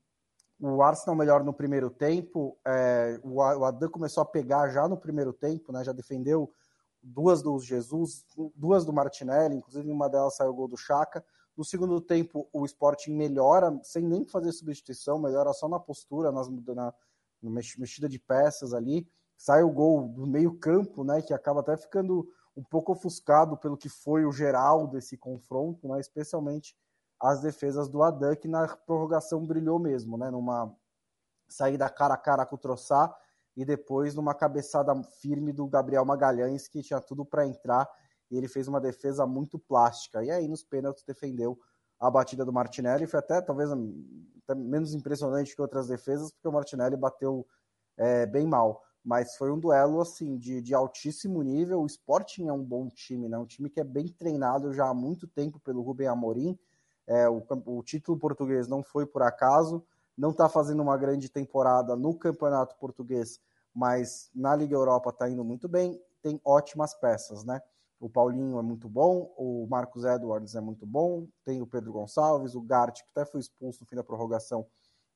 [0.61, 2.59] o Arsenal melhor no primeiro tempo.
[2.67, 5.83] É, o, Adam começou a pegar já no primeiro tempo, né?
[5.83, 6.53] Já defendeu
[7.03, 11.25] duas do Jesus, duas do Martinelli, inclusive uma delas saiu o gol do Chaka.
[11.61, 16.49] No segundo tempo, o Sporting melhora, sem nem fazer substituição, melhora só na postura, nas,
[16.49, 16.95] na,
[17.43, 19.07] na mexida de peças ali.
[19.37, 21.21] Sai o gol do meio-campo, né?
[21.21, 26.01] Que acaba até ficando um pouco ofuscado pelo que foi o geral desse confronto, né?
[26.01, 26.75] especialmente
[27.21, 30.31] as defesas do Adam, que na prorrogação brilhou mesmo, né?
[30.31, 30.75] Numa
[31.47, 33.15] saída cara a cara com o Troçar
[33.55, 37.87] e depois numa cabeçada firme do Gabriel Magalhães, que tinha tudo para entrar
[38.31, 40.23] e ele fez uma defesa muito plástica.
[40.25, 41.59] E aí nos pênaltis defendeu
[41.99, 46.53] a batida do Martinelli, foi até talvez até menos impressionante que outras defesas, porque o
[46.53, 47.47] Martinelli bateu
[47.97, 48.83] é, bem mal.
[49.03, 51.81] Mas foi um duelo assim de, de altíssimo nível.
[51.81, 53.39] O Sporting é um bom time, né?
[53.39, 56.59] Um time que é bem treinado já há muito tempo pelo Rubem Amorim
[57.11, 59.85] é, o, o, título português não foi por acaso,
[60.17, 63.41] não está fazendo uma grande temporada no campeonato português,
[63.75, 67.61] mas na Liga Europa está indo muito bem, tem ótimas peças, né?
[68.01, 72.55] O Paulinho é muito bom, o Marcos Edwards é muito bom, tem o Pedro Gonçalves,
[72.55, 74.67] o Gart, que até foi expulso no fim da prorrogação,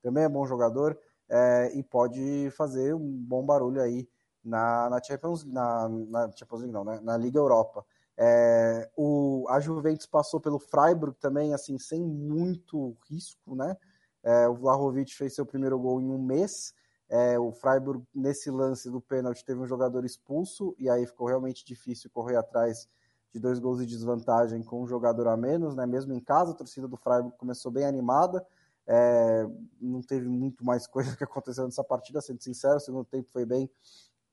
[0.03, 4.07] também é bom jogador é, e pode fazer um bom barulho aí
[4.45, 7.01] na, na Champions, na, na Champions League, não, né?
[7.03, 7.85] na Liga Europa.
[8.17, 13.77] É, o, a Juventus passou pelo Freiburg também, assim, sem muito risco, né?
[14.23, 16.75] É, o Vlahovic fez seu primeiro gol em um mês.
[17.15, 21.65] É, o Freiburg, nesse lance do pênalti, teve um jogador expulso, e aí ficou realmente
[21.65, 22.89] difícil correr atrás
[23.33, 25.87] de dois gols de desvantagem com um jogador a menos, né?
[25.87, 28.45] Mesmo em casa, a torcida do Freiburg começou bem animada.
[28.85, 29.47] É,
[29.81, 33.47] não teve muito mais coisa que aconteceu nessa partida, sendo sincero, o segundo tempo foi
[33.47, 33.71] bem,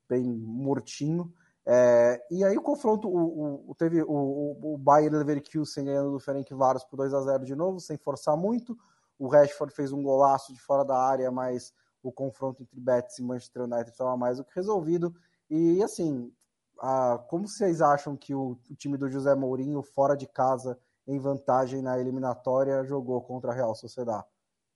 [0.10, 1.32] bem mortinho.
[1.64, 6.52] É, e aí o confronto, o, o teve o, o Bayern Leverkusen ganhando do Ferenc
[6.56, 8.76] Varos por 2 a 0 de novo, sem forçar muito.
[9.20, 11.72] O Rashford fez um golaço de fora da área, mas
[12.04, 15.14] o confronto entre Betis e Manchester United estava mais do que resolvido.
[15.50, 16.32] E assim,
[16.80, 21.20] a, como vocês acham que o, o, time do José Mourinho, fora de casa, em
[21.20, 24.26] vantagem na eliminatória, jogou contra a Real Sociedade?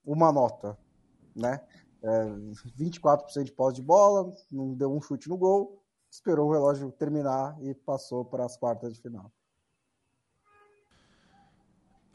[0.05, 0.77] Uma nota,
[1.35, 1.61] né?
[2.03, 2.25] É,
[2.79, 7.57] 24% de posse de bola, não deu um chute no gol, esperou o relógio terminar
[7.61, 9.31] e passou para as quartas de final.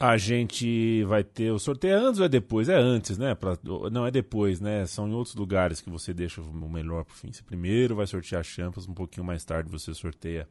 [0.01, 2.67] A gente vai ter o sorteio antes ou é depois?
[2.67, 3.35] É antes, né?
[3.35, 3.55] Pra,
[3.91, 4.85] não, é depois, né?
[4.87, 7.31] São em outros lugares que você deixa o melhor pro fim.
[7.31, 10.47] Você primeiro vai sortear a Champions, um pouquinho mais tarde você sorteia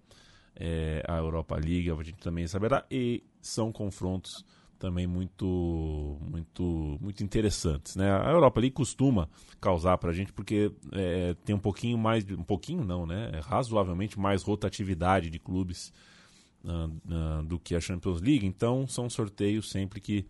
[0.54, 2.86] é, a Europa League, a gente também saberá.
[2.88, 4.44] E são confrontos
[4.78, 9.28] também muito muito muito interessantes né a Europa ali costuma
[9.60, 13.40] causar para a gente porque é, tem um pouquinho mais um pouquinho não né é
[13.40, 15.92] razoavelmente mais rotatividade de clubes
[16.64, 18.46] uh, do que a Champions League.
[18.46, 20.26] Então são sorteios sempre que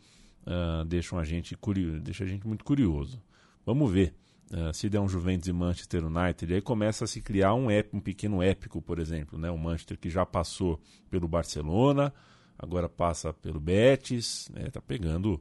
[0.46, 3.22] uh, deixam a gente curioso deixa a gente muito curioso.
[3.64, 4.14] Vamos ver
[4.72, 6.52] se der um Juventus e Manchester United.
[6.52, 9.48] Aí começa a se criar um, um pequeno épico por exemplo né?
[9.48, 12.12] O Manchester que já passou pelo Barcelona
[12.58, 15.40] agora passa pelo Betis, está né, pegando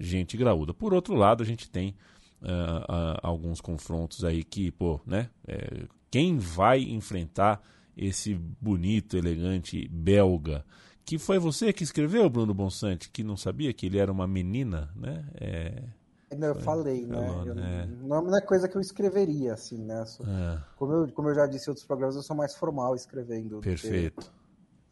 [0.00, 0.72] gente graúda.
[0.74, 1.94] Por outro lado, a gente tem
[2.42, 5.30] uh, uh, alguns confrontos aí que, pô, né?
[5.46, 7.60] É, quem vai enfrentar
[7.96, 10.64] esse bonito, elegante belga?
[11.04, 14.90] Que foi você que escreveu, Bruno Bonsante, que não sabia que ele era uma menina,
[14.96, 15.24] né?
[15.40, 15.84] É...
[16.30, 17.14] eu falei, né?
[17.14, 17.86] falou, Eu- né?
[18.02, 20.04] Não é coisa que eu escreveria, assim, né?
[20.04, 22.94] Só- É, Como, eu, como eu já disse em outros programas, eu sou mais formal
[22.94, 23.60] escrevendo.
[23.60, 24.30] perfeito.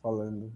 [0.01, 0.53] Falando.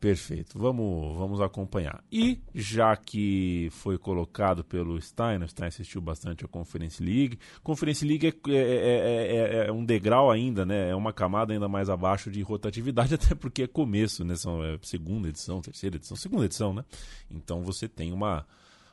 [0.00, 0.56] Perfeito.
[0.56, 2.04] Vamos, vamos acompanhar.
[2.12, 7.36] E já que foi colocado pelo Stein, o Stein assistiu bastante a Conference League.
[7.64, 10.88] Conference League é, é- é- é- é um degrau ainda, né?
[10.90, 14.36] É uma camada ainda mais abaixo de rotatividade, até porque é começo, né?
[14.36, 16.84] São é, segunda edição, terceira edição, segunda edição, né?
[17.28, 18.46] Então você tem uma,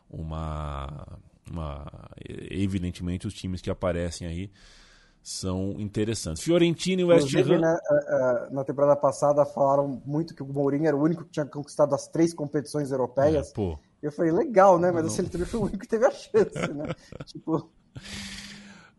[0.09, 1.19] uma,
[1.51, 1.85] uma,
[2.49, 4.49] evidentemente os times que aparecem aí
[5.25, 6.43] são interessantes.
[6.43, 7.57] Fiorentina e West Ham.
[7.57, 7.77] né,
[8.51, 12.07] na temporada passada falaram muito que o Mourinho era o único que tinha conquistado as
[12.07, 13.49] três competições europeias.
[13.49, 14.91] É, pô, Eu falei, legal, né?
[14.91, 15.11] Mas Não.
[15.11, 16.85] assim, ele também foi o único que teve a chance, né?
[17.25, 17.71] tipo,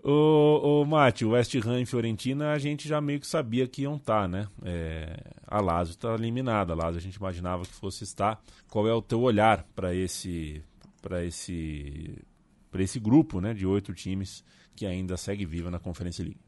[0.02, 3.82] Ô, ô Mate, o West Ham e Fiorentina a gente já meio que sabia que
[3.82, 4.48] iam estar, né?
[4.64, 5.16] É,
[5.46, 8.42] a Lazio está eliminada, a Lazio a gente imaginava que fosse estar.
[8.68, 10.60] Qual é o teu olhar para esse,
[11.00, 12.20] para esse,
[12.68, 14.44] para esse grupo, né, de oito times
[14.76, 16.40] que ainda segue viva na Conferência League?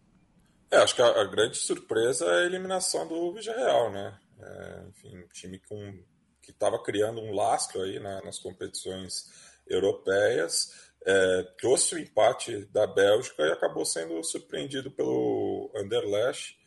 [0.71, 4.19] É, acho que a, a grande surpresa é a eliminação do Villarreal, né?
[4.41, 5.99] É, enfim, um time com,
[6.43, 9.27] que estava criando um lastro aí na- nas competições
[9.67, 16.59] europeias, é, trouxe o empate da Bélgica e acabou sendo surpreendido pelo Anderlecht,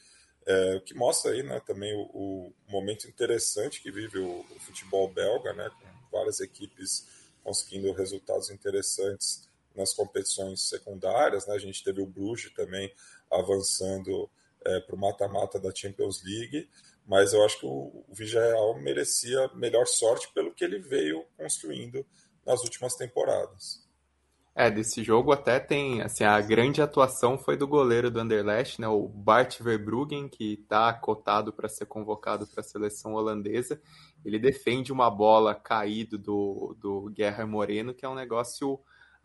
[0.45, 4.59] é, o que mostra aí, né, também o, o momento interessante que vive o, o
[4.59, 7.07] futebol belga, né, com várias equipes
[7.43, 11.55] conseguindo resultados interessantes nas competições secundárias, né?
[11.55, 12.93] A gente teve o Bruges também
[13.32, 14.30] avançando
[14.86, 16.69] para o mata-mata da Champions League,
[17.05, 22.05] mas eu acho que o, o Villarreal merecia melhor sorte pelo que ele veio construindo
[22.45, 23.82] nas últimas temporadas.
[24.53, 28.88] É, desse jogo até tem, assim, a grande atuação foi do goleiro do Anderlecht, né,
[28.88, 33.82] o Bart Verbruggen, que está cotado para ser convocado para a seleção holandesa.
[34.26, 38.78] Ele defende uma bola caído do, do Guerra Moreno, que é um negócio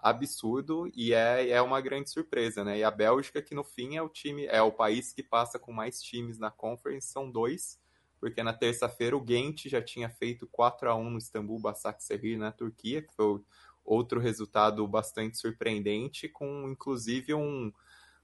[0.09, 2.78] absurdo e é, é uma grande surpresa, né?
[2.78, 5.72] E a Bélgica, que no fim é o time, é o país que passa com
[5.72, 7.80] mais times na Conference, são dois,
[8.20, 12.52] porque na terça-feira o Gent já tinha feito 4 a 1 no Istambul Basaksehir, na
[12.52, 13.40] Turquia, que foi
[13.84, 17.72] outro resultado bastante surpreendente, com inclusive um,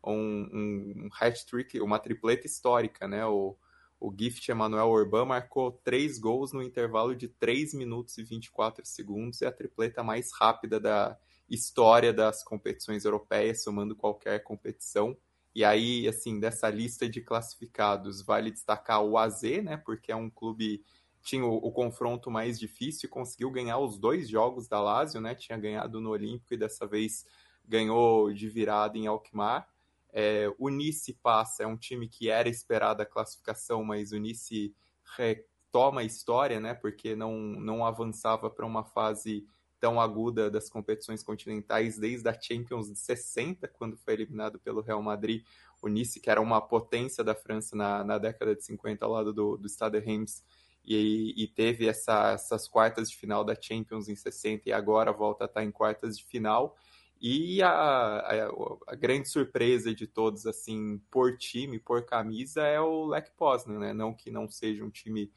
[0.04, 3.26] um, um hat-trick, uma tripleta histórica, né?
[3.26, 3.56] O,
[3.98, 9.42] o Gift Emmanuel Orban marcou três gols no intervalo de 3 minutos e 24 segundos,
[9.42, 11.18] é a tripleta mais rápida da
[11.54, 15.16] história das competições europeias, somando qualquer competição.
[15.54, 19.76] E aí, assim, dessa lista de classificados, vale destacar o AZ, né?
[19.76, 20.82] Porque é um clube
[21.22, 25.34] tinha o, o, confronto mais difícil e conseguiu ganhar os dois jogos da Lazio, né?
[25.34, 27.24] Tinha ganhado no Olímpico e dessa vez
[27.64, 29.68] ganhou de virada em Alkmaar.
[30.12, 34.74] É, o Nice passa, é um time que era esperada a classificação, mas o Nice
[35.16, 36.74] retoma a história, né?
[36.74, 39.46] Porque não, não avançava para uma fase
[39.82, 45.02] tão aguda das competições continentais desde a Champions de 60, quando foi eliminado pelo Real
[45.02, 45.44] Madrid.
[45.82, 49.32] O Nice, que era uma potência da França na, na década de 50, ao lado
[49.32, 50.44] do, do Stade Reims,
[50.84, 55.44] e, e, teve essa, essas quartas de final da Champions em 60 e agora volta
[55.44, 56.76] a estar em quartas de final.
[57.20, 58.50] E a, a,
[58.86, 63.92] a grande surpresa de todos, assim, por time, por camisa, é o Lech Poznan, né?
[63.92, 65.32] Não que não seja um time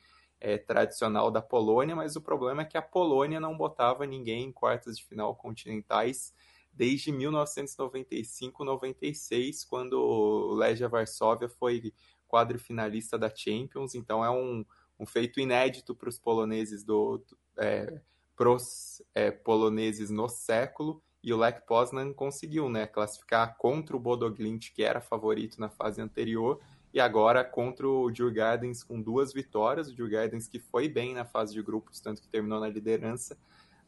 [0.46, 4.52] é, tradicional da Polônia, mas o problema é que a Polônia não botava ninguém em
[4.52, 6.32] quartas de final continentais
[6.72, 11.92] desde 1995-96, quando o Legia Varsóvia foi
[12.28, 13.96] quadrifinalista da Champions.
[13.96, 14.64] Então é um,
[15.00, 18.00] um feito inédito para os poloneses do, do é,
[18.36, 21.02] pros é, poloneses no século.
[21.24, 25.72] E o Lech Poznan conseguiu, né, classificar contra o Bodo Glimt, que era favorito na
[25.72, 26.62] fase anterior,
[26.96, 31.54] e agora contra o Djurgardens com duas vitórias, o Djurgardens que foi bem na fase
[31.54, 33.38] de grupos, tanto que terminou na liderança,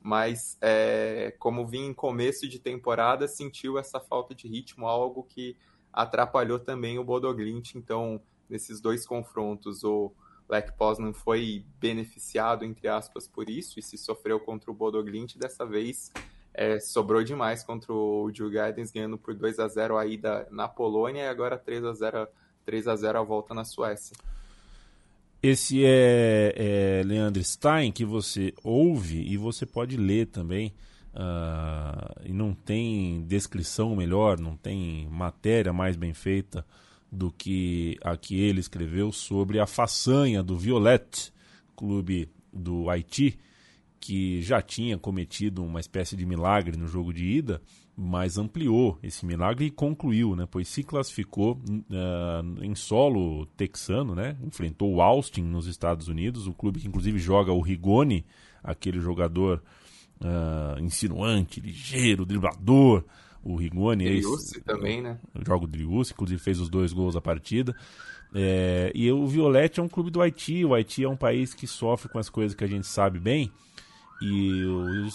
[0.02, 5.56] mas é, como vinha em começo de temporada, sentiu essa falta de ritmo, algo que
[5.94, 10.12] atrapalhou também o Bodo Glimt, então nesses dois confrontos o
[10.50, 15.38] Lech Poznan foi beneficiado, entre aspas, por isso, e se sofreu contra o Bodo Glimt,
[15.38, 16.12] dessa vez
[16.54, 21.24] é, sobrou demais contra o Djurgardens, ganhando por 2 a 0 a ida na Polônia
[21.24, 22.28] e agora 3 a 0
[22.68, 24.14] 3 a 0 a volta na Suécia.
[25.42, 30.74] Esse é, é Leandro Stein que você ouve e você pode ler também.
[31.14, 36.66] Uh, e não tem descrição melhor, não tem matéria mais bem feita
[37.10, 41.34] do que a que ele escreveu sobre a façanha do Violet,
[41.76, 43.40] clube do Haiti,
[44.00, 47.62] que já tinha cometido uma espécie de milagre no jogo de ida,
[48.00, 50.48] mas ampliou esse milagre e concluiu, né?
[50.50, 54.38] Pois se classificou uh, em solo texano, né?
[54.44, 58.24] Enfrentou o Austin nos Estados Unidos, o clube que inclusive joga o Rigoni,
[58.64, 59.64] aquele jogador
[60.22, 63.04] uh, insinuante, ligeiro, driblador.
[63.44, 65.18] O Rigoni é esse, também, né?
[65.44, 67.76] Joga o Driussi, inclusive fez os dois gols da partida.
[68.36, 70.64] É, e o Violette é um clube do Haiti.
[70.66, 73.52] O Haiti é um país que sofre com as coisas que a gente sabe bem.
[74.22, 75.08] E o,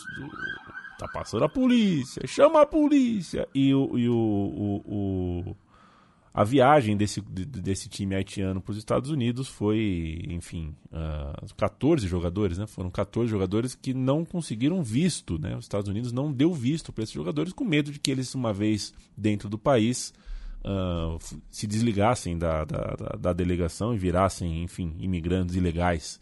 [1.07, 3.49] tá passando a polícia, chama a polícia.
[3.55, 5.57] E o, e o, o, o
[6.35, 12.07] a viagem desse, desse time haitiano para os Estados Unidos foi, enfim, uh, ah, 14
[12.09, 12.67] jogadores, né?
[12.67, 15.55] Foram 14 jogadores que não conseguiram visto, né?
[15.57, 18.51] Os Estados Unidos não deu visto para esses jogadores com medo de que eles, uma
[18.51, 20.15] vez dentro do país,
[20.65, 21.19] uh,
[21.51, 26.19] se desligassem da, da, da, delegação e virassem, enfim, imigrantes ilegais.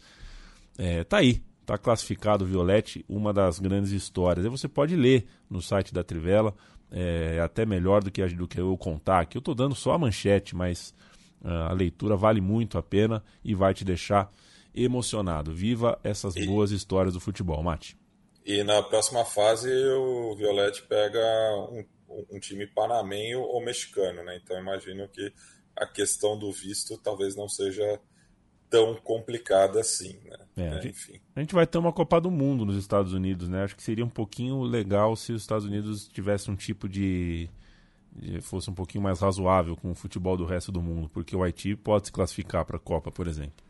[0.77, 4.45] É, tá aí, tá classificado o Violette, uma das grandes histórias.
[4.45, 6.53] Aí você pode ler no site da Trivela
[6.91, 9.37] é até melhor do que, do que eu contar aqui.
[9.37, 10.93] Eu estou dando só a manchete, mas
[11.41, 14.29] uh, a leitura vale muito a pena e vai te deixar
[14.75, 15.53] emocionado.
[15.53, 17.97] Viva essas e, boas histórias do futebol, Mate.
[18.45, 21.21] E na próxima fase o Violete pega
[21.71, 21.85] um,
[22.31, 24.39] um time panamenho ou mexicano, né?
[24.43, 25.31] Então imagino que
[25.75, 27.99] a questão do visto talvez não seja
[28.71, 30.37] tão complicada assim, né?
[30.55, 31.19] É, é, enfim.
[31.35, 33.65] A gente vai ter uma Copa do Mundo nos Estados Unidos, né?
[33.65, 37.49] Acho que seria um pouquinho legal se os Estados Unidos tivessem um tipo de,
[38.15, 41.43] de fosse um pouquinho mais razoável com o futebol do resto do mundo, porque o
[41.43, 43.63] Haiti pode se classificar para a Copa, por exemplo.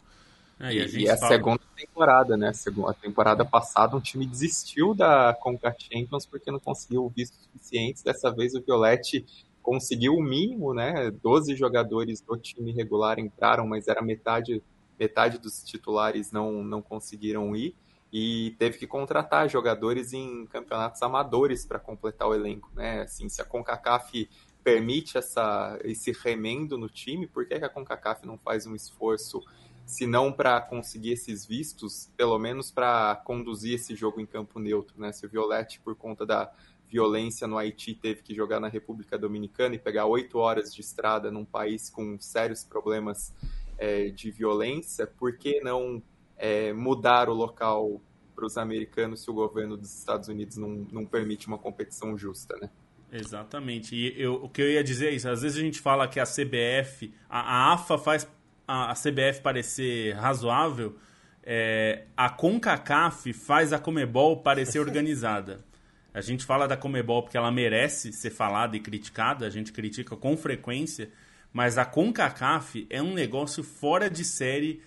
[0.60, 1.32] É, e a, e a fala...
[1.34, 2.52] segunda temporada, né?
[2.88, 8.04] A temporada passada um time desistiu da Conca Champions porque não conseguiu vistos suficientes.
[8.04, 9.26] Dessa vez o Violette
[9.64, 11.10] conseguiu o mínimo, né?
[11.10, 14.62] 12 jogadores do time regular entraram, mas era metade
[15.02, 17.76] metade dos titulares não, não conseguiram ir
[18.14, 23.02] e teve que contratar jogadores em campeonatos amadores para completar o elenco, né?
[23.02, 24.30] Assim, se a CONCACAF
[24.64, 29.42] permite essa, esse remendo no time, por que, que a CONCACAF não faz um esforço,
[29.88, 35.02] se não para conseguir esses vistos, pelo menos para conduzir esse jogo em campo neutro,
[35.02, 35.12] né?
[35.12, 36.52] Se o Violette, por conta da
[36.88, 41.32] violência no Haiti, teve que jogar na República Dominicana e pegar oito horas de estrada
[41.32, 43.34] num país com sérios problemas
[43.82, 46.04] é, de violência, por que não
[46.38, 48.00] é, mudar o local
[48.36, 52.56] para os americanos se o governo dos Estados Unidos não, não permite uma competição justa,
[52.62, 52.70] né?
[53.12, 53.96] Exatamente.
[53.96, 55.28] E eu, o que eu ia dizer é isso.
[55.28, 58.28] Às vezes a gente fala que a CBF, a, a AFA faz
[58.68, 60.96] a, a, CBF parecer razoável,
[61.44, 65.66] é, a CONCACAF faz a Comebol parecer organizada.
[66.14, 70.16] A gente fala da Comebol porque ela merece ser falada e criticada, a gente critica
[70.16, 71.10] com frequência,
[71.54, 74.82] mas a CONCACAF é um negócio fora de série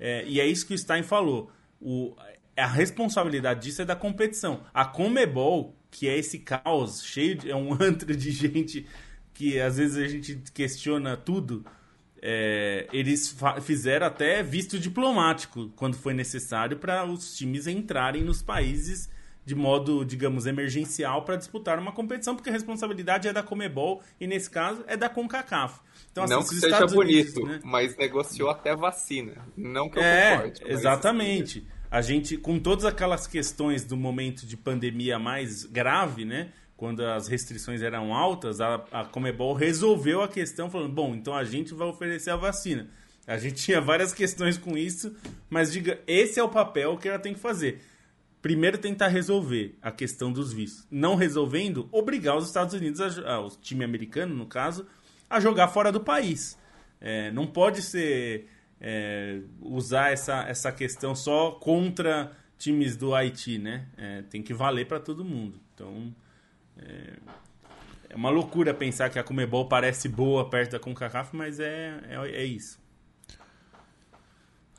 [0.00, 1.52] é, e é isso que o Stein falou.
[1.78, 2.16] O,
[2.56, 4.64] a responsabilidade disso é da competição.
[4.72, 7.50] A Comebol, que é esse caos cheio de.
[7.50, 8.86] é um antro de gente
[9.34, 11.64] que às vezes a gente questiona tudo.
[12.22, 19.08] É, eles fizeram até visto diplomático quando foi necessário para os times entrarem nos países
[19.44, 24.26] de modo, digamos, emergencial para disputar uma competição, porque a responsabilidade é da Comebol e,
[24.26, 25.80] nesse caso, é da CONCACAF.
[26.12, 27.60] Então, assim, não que seja Estados bonito, Unidos, né?
[27.64, 29.46] mas negociou até vacina.
[29.56, 30.62] Não que eu é, concorde.
[30.66, 31.66] Exatamente.
[31.90, 36.52] A gente, com todas aquelas questões do momento de pandemia mais grave, né?
[36.76, 41.44] Quando as restrições eram altas, a, a Comebol resolveu a questão falando, bom, então a
[41.44, 42.88] gente vai oferecer a vacina.
[43.26, 45.14] A gente tinha várias questões com isso,
[45.50, 47.80] mas diga, esse é o papel que ela tem que fazer
[48.42, 50.86] primeiro tentar resolver a questão dos vistos.
[50.90, 54.86] Não resolvendo, obrigar os Estados Unidos, o time americano, no caso,
[55.28, 56.58] a jogar fora do país.
[57.00, 58.48] É, não pode ser
[58.80, 63.86] é, usar essa, essa questão só contra times do Haiti, né?
[63.96, 65.60] É, tem que valer para todo mundo.
[65.74, 66.14] Então,
[66.78, 67.14] é,
[68.10, 72.42] é, uma loucura pensar que a Comebol parece boa perto da CONCACAF, mas é, é,
[72.42, 72.79] é isso.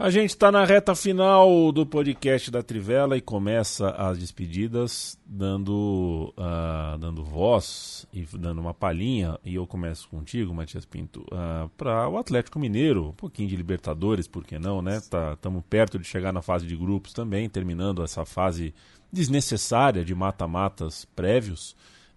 [0.01, 6.33] A gente está na reta final do podcast da Trivela e começa as despedidas dando,
[6.35, 9.37] uh, dando voz e dando uma palhinha.
[9.45, 13.55] E eu começo contigo, Matias Pinto, uh, ah, para o Atlético Mineiro, um pouquinho de
[13.55, 14.97] Libertadores, por que não, né?
[14.97, 18.73] Estamos tá, perto de chegar na fase de grupos também, terminando essa fase
[19.13, 21.75] desnecessária de mata-matas prévios.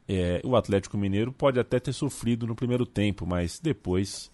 [0.09, 4.31] É, o Atlético Mineiro pode até ter sofrido no primeiro tempo, mas depois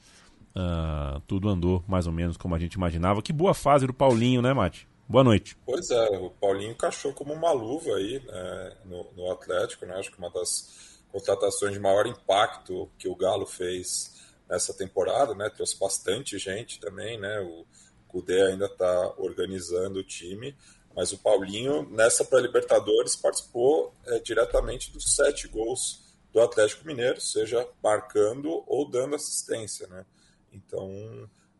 [0.56, 3.22] uh, tudo andou mais ou menos como a gente imaginava.
[3.22, 4.88] Que boa fase do Paulinho, né, Mate?
[5.08, 5.56] Boa noite.
[5.66, 9.94] Pois é, o Paulinho encaixou como uma luva aí né, no, no, Atlético, né?
[9.96, 15.50] Acho que uma das contratações de maior impacto que o Galo fez nessa temporada, né?
[15.50, 17.40] Trouxe bastante gente também, né?
[17.40, 17.66] O
[18.06, 20.56] Cudê ainda está organizando o time,
[20.94, 27.66] mas o Paulinho, nessa pré-Libertadores, participou é, diretamente dos sete gols do Atlético Mineiro, seja
[27.82, 30.04] marcando ou dando assistência, né?
[30.52, 30.90] Então,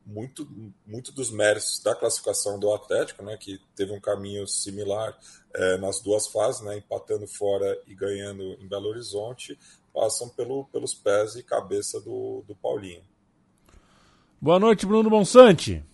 [0.05, 0.47] muito,
[0.87, 5.17] muito dos méritos da classificação do Atlético, né, que teve um caminho similar
[5.55, 9.59] é, nas duas fases, né, empatando fora e ganhando em Belo Horizonte,
[9.93, 13.03] passam pelo, pelos pés e cabeça do, do Paulinho.
[14.41, 15.85] Boa noite, Bruno Bonsante.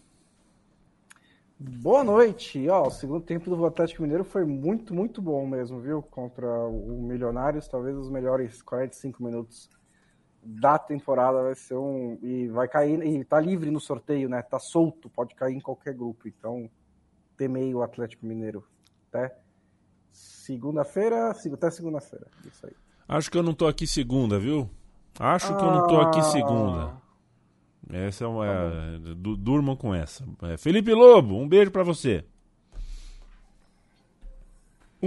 [1.59, 2.69] Boa noite.
[2.69, 6.03] Ó, o segundo tempo do Atlético Mineiro foi muito, muito bom mesmo, viu?
[6.03, 9.71] Contra o Milionários, talvez os melhores 45 minutos
[10.47, 14.41] da temporada vai ser um e vai cair e tá livre no sorteio, né?
[14.43, 16.29] Tá solto, pode cair em qualquer grupo.
[16.29, 16.71] Então,
[17.37, 18.65] temei o Atlético Mineiro
[19.09, 19.37] até
[20.13, 22.27] segunda-feira, até segunda-feira.
[22.47, 22.73] Isso aí.
[23.09, 24.71] Acho que eu não tô aqui segunda, viu?
[25.19, 25.57] Acho ah...
[25.57, 26.97] que eu não tô aqui segunda.
[27.89, 28.47] Essa é uma.
[28.47, 30.25] Tá durmam com essa.
[30.43, 32.25] É, Felipe Lobo, um beijo para você.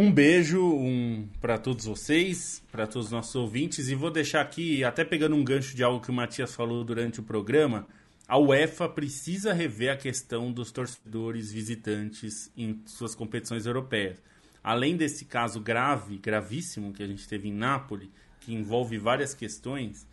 [0.01, 4.81] Um beijo um, para todos vocês, para todos os nossos ouvintes, e vou deixar aqui,
[4.81, 7.85] até pegando um gancho de algo que o Matias falou durante o programa,
[8.25, 14.23] a UEFA precisa rever a questão dos torcedores visitantes em suas competições europeias.
[14.63, 18.07] Além desse caso grave, gravíssimo que a gente teve em Nápoles,
[18.39, 20.07] que envolve várias questões,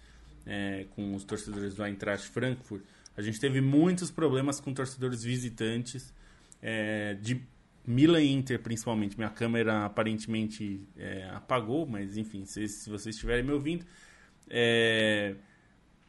[0.44, 2.82] é, com os torcedores do Eintracht Frankfurt,
[3.16, 6.12] a gente teve muitos problemas com torcedores visitantes
[6.60, 7.40] é, de
[7.86, 9.16] Milan e Inter, principalmente.
[9.16, 13.84] Minha câmera aparentemente é, apagou, mas enfim, se, se, vocês estiverem me ouvindo.
[14.48, 15.34] É,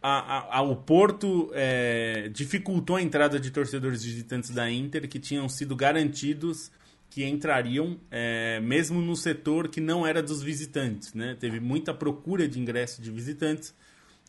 [0.02, 5.48] a, a, o Porto é, dificultou a entrada de torcedores visitantes da Inter que tinham
[5.50, 6.72] sido garantidos
[7.10, 11.14] que entrariam é, mesmo no setor que não era dos visitantes.
[11.14, 11.36] Né?
[11.40, 13.74] Teve muita procura de ingresso de visitantes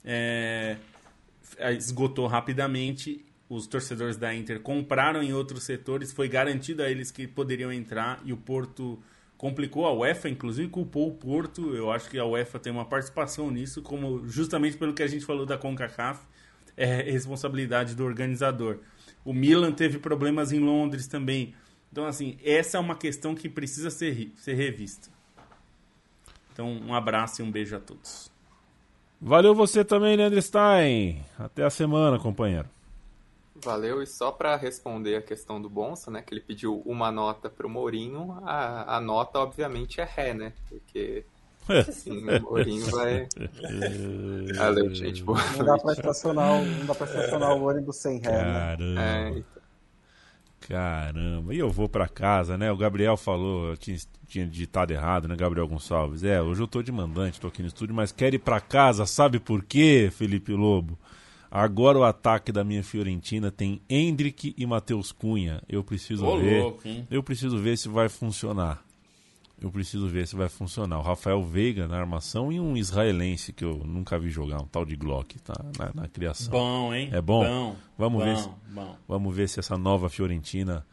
[0.05, 0.77] é,
[1.77, 3.25] esgotou rapidamente.
[3.49, 8.21] Os torcedores da Inter compraram em outros setores, foi garantido a eles que poderiam entrar
[8.25, 8.99] e o Porto
[9.39, 11.75] complicou a UEFA, inclusive culpou o Porto.
[11.75, 15.25] Eu acho que a UEFA tem uma participação nisso, como justamente pelo que a gente
[15.25, 16.21] falou da CONCACAF,
[16.77, 18.79] é responsabilidade do organizador.
[19.25, 21.55] O Milan teve problemas em Londres também.
[21.91, 25.09] Então, assim, essa é uma questão que precisa ser, ser revista.
[26.53, 28.31] Então, um abraço e um beijo a todos.
[29.21, 31.25] Valeu você também, Leandro Stein.
[31.39, 32.69] Até a semana, companheiro.
[33.65, 37.51] Valeu, e só para responder a questão do Bonsa, né, que ele pediu uma nota
[37.51, 41.25] pro Mourinho, a, a nota obviamente é ré, né, porque
[41.69, 43.29] assim, o Mourinho vai...
[44.57, 48.31] Valeu, gente, boa Não dá pra estacionar, não dá pra estacionar o ônibus sem ré,
[48.31, 48.77] Caramba.
[48.79, 49.29] né?
[49.29, 49.63] É, então.
[50.61, 53.97] Caramba, e eu vou para casa, né, o Gabriel falou, eu tinha
[54.29, 56.23] tinha digitado errado, né, Gabriel Gonçalves?
[56.23, 59.07] É, hoje eu tô de mandante, tô aqui no estúdio, mas quero ir para casa,
[59.07, 60.99] sabe por quê, Felipe Lobo?
[61.51, 65.63] Agora o ataque da minha Fiorentina tem Hendrick e Matheus Cunha.
[65.69, 66.63] Eu preciso Ô, ver.
[66.63, 68.83] Louco, eu preciso ver se vai funcionar.
[69.61, 70.99] Eu preciso ver se vai funcionar.
[70.99, 74.85] O Rafael Veiga na armação e um israelense que eu nunca vi jogar, um tal
[74.85, 75.55] de Glock, tá?
[75.77, 76.51] Na, na criação.
[76.51, 77.11] Bom, hein?
[77.13, 77.43] É bom?
[77.43, 78.97] bom vamos bom, ver se, bom.
[79.09, 80.87] Vamos ver se essa nova Fiorentina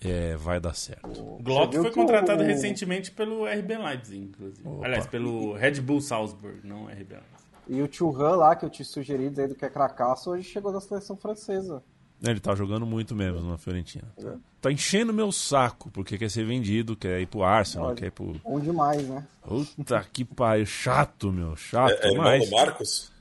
[0.00, 1.20] é, vai dar certo.
[1.20, 2.46] O Glock foi contratado o...
[2.46, 4.66] recentemente pelo RB Leipzig, inclusive.
[4.66, 4.86] Opa.
[4.86, 7.39] Aliás, pelo Red Bull Salzburg, não RB Leipzig.
[7.70, 10.80] E o Churran lá, que eu te sugeri dizendo que é cracaço, hoje chegou da
[10.80, 11.80] seleção francesa.
[12.20, 14.12] Ele tá jogando muito mesmo na Fiorentina.
[14.18, 14.32] É.
[14.60, 18.10] Tá enchendo meu saco, porque quer ser vendido, quer ir pro Arsenal, Olha, quer ir
[18.10, 18.32] pro.
[18.44, 19.24] Bom demais, né?
[19.42, 20.66] Puta que pariu.
[20.66, 21.54] Chato, meu.
[21.54, 21.92] Chato.
[21.92, 23.12] É, é irmão do Marcos?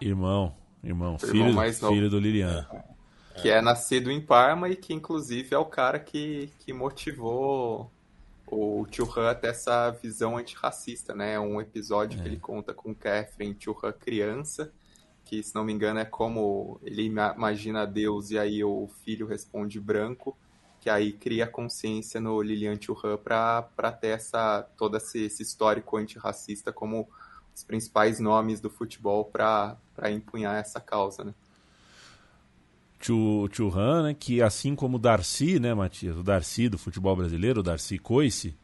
[0.00, 0.54] Irmão.
[0.82, 1.18] Irmão.
[1.18, 2.66] Filho, filho do Lilian.
[2.72, 2.92] É
[3.40, 7.90] que é nascido em Parma e que inclusive é o cara que, que motivou
[8.54, 11.40] o Churran até essa visão antirracista, né?
[11.40, 12.22] Um episódio é.
[12.22, 14.70] que ele conta com Catherine Churran criança,
[15.24, 19.80] que se não me engano é como ele imagina Deus e aí o filho responde
[19.80, 20.36] branco,
[20.80, 26.70] que aí cria consciência no Lilian Churran para ter essa, todo esse, esse histórico antirracista
[26.70, 27.08] como
[27.54, 29.78] os principais nomes do futebol para
[30.10, 31.34] empunhar essa causa, né?
[33.04, 37.62] Churran, né, que assim como o Darcy, né, Matias, o Darcy do futebol brasileiro, o
[37.62, 38.54] Darcy Coice,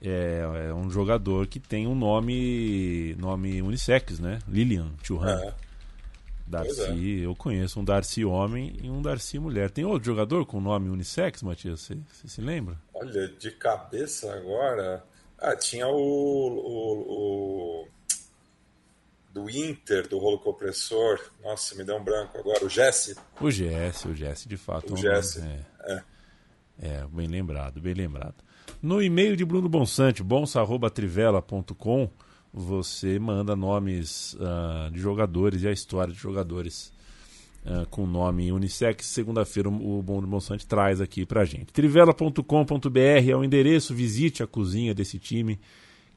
[0.00, 4.40] é, é, um jogador que tem um nome nome unissex, né?
[4.48, 5.40] Lilian Churran.
[5.40, 5.54] É.
[6.44, 7.26] Darcy, é.
[7.26, 9.70] eu conheço um Darcy homem e um Darcy mulher.
[9.70, 11.80] Tem outro jogador com nome unissex, Matias?
[11.80, 12.76] Você, você se lembra?
[12.92, 15.04] Olha, de cabeça agora.
[15.38, 17.88] Ah, tinha o, o, o
[19.32, 21.18] do Inter, do rolo compressor.
[21.42, 22.64] Nossa, me deu um branco agora.
[22.64, 23.16] O Jesse.
[23.40, 24.92] O Jesse, o Jesse, de fato.
[24.92, 25.40] O Jesse.
[25.40, 26.02] É, é.
[26.82, 28.34] é, bem lembrado, bem lembrado.
[28.80, 32.10] No e-mail de Bruno Bonsante, bonsa.trivela.com,
[32.52, 36.92] você manda nomes uh, de jogadores e a história de jogadores
[37.64, 39.06] uh, com nome unissex.
[39.06, 41.72] Segunda-feira o Bruno Bonsante traz aqui pra gente.
[41.72, 45.58] Trivela.com.br é o endereço, visite a cozinha desse time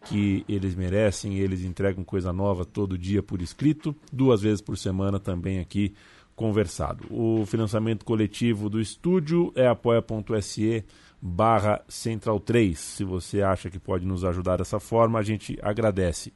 [0.05, 5.19] que eles merecem, eles entregam coisa nova todo dia por escrito, duas vezes por semana
[5.19, 5.93] também aqui
[6.35, 7.05] conversado.
[7.09, 10.83] O financiamento coletivo do estúdio é apoia.se
[11.21, 12.77] barra Central 3.
[12.77, 16.33] Se você acha que pode nos ajudar dessa forma, a gente agradece.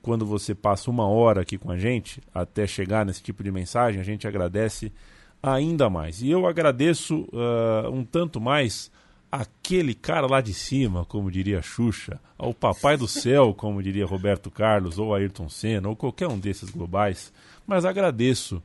[0.00, 4.00] Quando você passa uma hora aqui com a gente, até chegar nesse tipo de mensagem,
[4.00, 4.92] a gente agradece
[5.40, 6.22] ainda mais.
[6.22, 8.90] E eu agradeço uh, um tanto mais
[9.32, 14.50] aquele cara lá de cima, como diria Xuxa, ao Papai do Céu, como diria Roberto
[14.50, 17.32] Carlos, ou Ayrton Senna, ou qualquer um desses globais.
[17.66, 18.62] Mas agradeço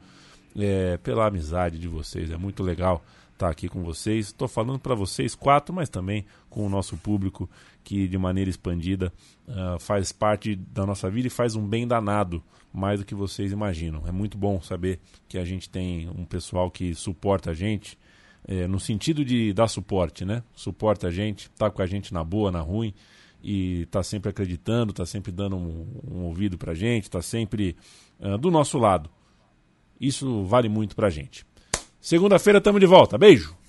[0.58, 3.02] é, pela amizade de vocês, é muito legal
[3.32, 4.28] estar aqui com vocês.
[4.28, 7.50] Estou falando para vocês quatro, mas também com o nosso público
[7.84, 9.14] que de maneira expandida
[9.48, 12.44] uh, faz parte da nossa vida e faz um bem danado,
[12.74, 14.04] mais do que vocês imaginam.
[14.06, 15.00] É muito bom saber
[15.30, 17.98] que a gente tem um pessoal que suporta a gente,
[18.48, 20.42] é, no sentido de dar suporte, né?
[20.56, 22.94] Suporta a gente, tá com a gente na boa, na ruim,
[23.44, 27.76] e tá sempre acreditando, tá sempre dando um, um ouvido pra gente, tá sempre
[28.20, 29.10] uh, do nosso lado.
[30.00, 31.46] Isso vale muito pra gente.
[32.00, 33.18] Segunda-feira estamos de volta.
[33.18, 33.67] Beijo!